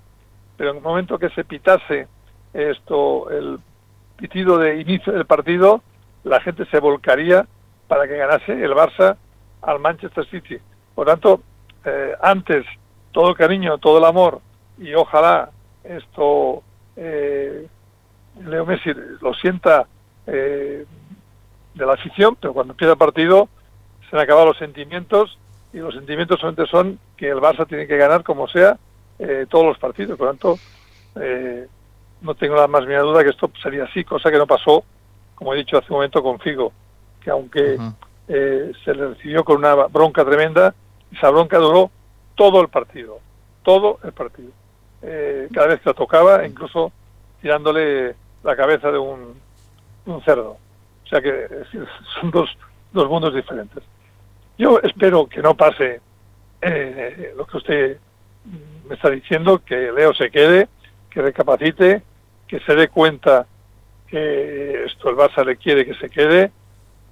pero 0.57 0.71
en 0.71 0.77
el 0.77 0.83
momento 0.83 1.19
que 1.19 1.31
se 1.31 1.43
pitase 1.45 2.07
esto, 2.53 3.29
el 3.31 3.59
pitido 4.17 4.59
de 4.59 4.81
inicio 4.81 5.13
del 5.13 5.25
partido, 5.25 5.83
la 6.23 6.41
gente 6.41 6.67
se 6.67 6.79
volcaría 6.79 7.47
para 7.91 8.07
que 8.07 8.17
ganase 8.17 8.53
el 8.53 8.73
Barça 8.73 9.17
al 9.63 9.81
Manchester 9.81 10.25
City. 10.31 10.59
Por 10.95 11.09
tanto, 11.09 11.43
antes 12.23 12.65
todo 13.11 13.31
el 13.31 13.37
cariño, 13.37 13.79
todo 13.79 13.99
el 13.99 14.05
amor 14.05 14.41
y 14.79 14.95
ojalá 14.95 15.51
esto 15.83 16.63
eh, 16.97 17.67
Leo 18.45 18.67
Messi 18.67 18.91
lo 19.21 19.35
sienta 19.35 19.87
eh, 20.27 20.85
de 21.75 21.87
la 21.87 21.95
afición, 21.95 22.37
pero 22.41 22.53
cuando 22.53 22.73
empieza 22.73 22.93
el 22.93 22.99
partido 22.99 23.49
se 24.09 24.17
han 24.17 24.23
acabado 24.23 24.47
los 24.47 24.59
sentimientos 24.59 25.39
y 25.73 25.79
los 25.79 25.95
sentimientos 25.95 26.41
solamente 26.41 26.71
son 26.71 26.99
que 27.17 27.29
el 27.29 27.39
Barça 27.39 27.67
tiene 27.67 27.87
que 27.87 27.97
ganar 27.97 28.23
como 28.23 28.49
sea 28.49 28.77
eh, 29.19 29.47
todos 29.49 29.67
los 29.67 29.79
partidos. 29.79 30.19
Por 30.19 30.29
tanto, 30.29 30.59
eh, 31.21 31.67
no 32.23 32.35
tengo 32.35 32.57
la 32.57 32.67
más 32.67 32.83
mínima 32.83 33.03
duda 33.03 33.23
que 33.23 33.31
esto 33.31 33.51
sería 33.63 33.85
así, 33.85 34.05
cosa 34.05 34.31
que 34.31 34.39
no 34.39 34.47
pasó, 34.47 34.85
como 35.35 35.55
he 35.55 35.59
dicho 35.59 35.79
hace 35.79 35.87
un 35.91 35.99
momento, 35.99 36.23
con 36.23 36.41
Figo, 36.41 36.73
que 37.21 37.31
aunque 37.31 37.79
se 38.27 38.95
le 38.95 39.09
recibió 39.09 39.45
con 39.45 39.57
una 39.57 39.75
bronca 39.75 40.25
tremenda, 40.25 40.75
esa 41.13 41.31
bronca 41.31 41.59
duró 41.59 41.91
todo 42.35 42.61
el 42.61 42.69
partido, 42.69 43.19
todo 43.63 43.99
el 44.05 44.13
partido. 44.13 44.51
Eh, 45.03 45.49
cada 45.53 45.69
vez 45.69 45.81
que 45.81 45.91
lo 45.91 45.95
tocaba, 45.95 46.47
incluso 46.47 46.93
tirándole 47.41 48.15
la 48.43 48.57
cabeza 48.57 48.91
de 48.91 48.99
un, 48.99 49.35
cerdo. 50.25 50.57
O 51.05 51.07
sea 51.09 51.21
que 51.21 51.49
son 52.21 52.31
dos, 52.31 52.57
dos 52.93 53.09
mundos 53.09 53.35
diferentes. 53.35 53.83
Yo 54.59 54.79
espero 54.83 55.27
que 55.27 55.43
no 55.43 55.55
pase 55.55 56.01
eh, 56.61 57.33
lo 57.37 57.47
que 57.47 57.57
usted 57.57 57.99
me 58.89 58.95
está 58.95 59.11
diciendo, 59.11 59.63
que 59.65 59.93
Leo 59.93 60.13
se 60.15 60.31
quede, 60.31 60.69
que 61.09 61.23
recapacite, 61.23 62.03
que 62.47 62.61
se 62.61 62.75
dé 62.75 62.89
cuenta 62.89 63.47
que 64.07 64.85
esto 64.85 65.09
el 65.09 65.17
Barça 65.17 65.45
le 65.45 65.57
quiere 65.57 65.87
que 65.87 65.95
se 65.95 66.11
quede, 66.11 66.49
que 66.49 66.53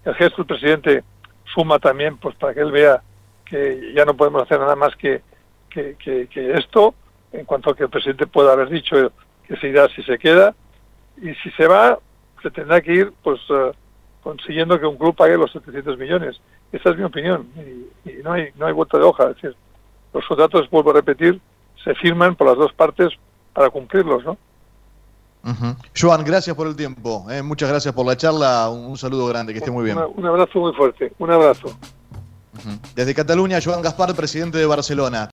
el 0.04 0.14
gesto 0.14 0.38
del 0.38 0.46
presidente 0.46 1.04
suma 1.44 1.78
también 1.78 2.16
pues 2.18 2.34
para 2.36 2.54
que 2.54 2.60
él 2.60 2.72
vea 2.72 3.02
que 3.44 3.92
ya 3.94 4.04
no 4.04 4.14
podemos 4.14 4.42
hacer 4.42 4.60
nada 4.60 4.76
más 4.76 4.94
que, 4.96 5.22
que, 5.70 6.52
esto, 6.54 6.94
en 7.32 7.44
cuanto 7.44 7.70
a 7.70 7.76
que 7.76 7.84
el 7.84 7.90
presidente 7.90 8.26
pueda 8.26 8.52
haber 8.52 8.68
dicho 8.68 9.12
que 9.46 9.56
se 9.56 9.68
irá 9.68 9.88
si 9.88 10.02
se 10.02 10.18
queda, 10.18 10.54
y 11.16 11.34
si 11.36 11.50
se 11.52 11.66
va, 11.66 11.98
se 12.42 12.50
tendrá 12.50 12.80
que 12.80 12.92
ir 12.92 13.12
pues 13.22 13.40
eh, 13.48 13.72
consiguiendo 14.22 14.78
que 14.78 14.86
un 14.86 14.98
club 14.98 15.14
pague 15.14 15.36
los 15.36 15.50
700 15.52 15.98
millones. 15.98 16.40
Esa 16.70 16.90
es 16.90 16.96
mi 16.98 17.04
opinión, 17.04 17.48
y, 17.56 18.22
no, 18.22 18.32
hay, 18.32 18.50
no 18.56 18.66
hay 18.66 18.72
vuelta 18.72 18.98
de 18.98 19.04
hoja. 19.04 19.30
Es 19.30 19.36
decir, 19.36 19.56
los 20.12 20.26
contratos, 20.26 20.68
vuelvo 20.70 20.90
a 20.90 20.94
repetir, 20.94 21.40
se 21.82 21.94
firman 21.94 22.36
por 22.36 22.48
las 22.48 22.56
dos 22.56 22.72
partes 22.74 23.10
para 23.54 23.70
cumplirlos, 23.70 24.24
¿no? 24.24 24.36
Joan, 25.98 26.24
gracias 26.24 26.54
por 26.54 26.66
el 26.66 26.76
tiempo. 26.76 27.26
Eh. 27.30 27.42
muchas 27.42 27.68
gracias 27.68 27.94
por 27.94 28.06
la 28.06 28.16
charla. 28.16 28.68
Un, 28.68 28.96
saludo 28.98 29.26
grande, 29.26 29.52
que 29.52 29.58
esté 29.58 29.70
muy 29.70 29.84
bien. 29.84 29.98
un 29.98 30.26
abrazo 30.26 30.58
muy 30.58 30.72
fuerte. 30.74 31.12
Un 31.18 31.30
abrazo. 31.30 31.74
Desde 32.94 33.14
Cataluña, 33.14 33.58
Joan 33.62 33.82
Gaspar, 33.82 34.14
presidente 34.14 34.58
de 34.58 34.66
Barcelona. 34.66 35.26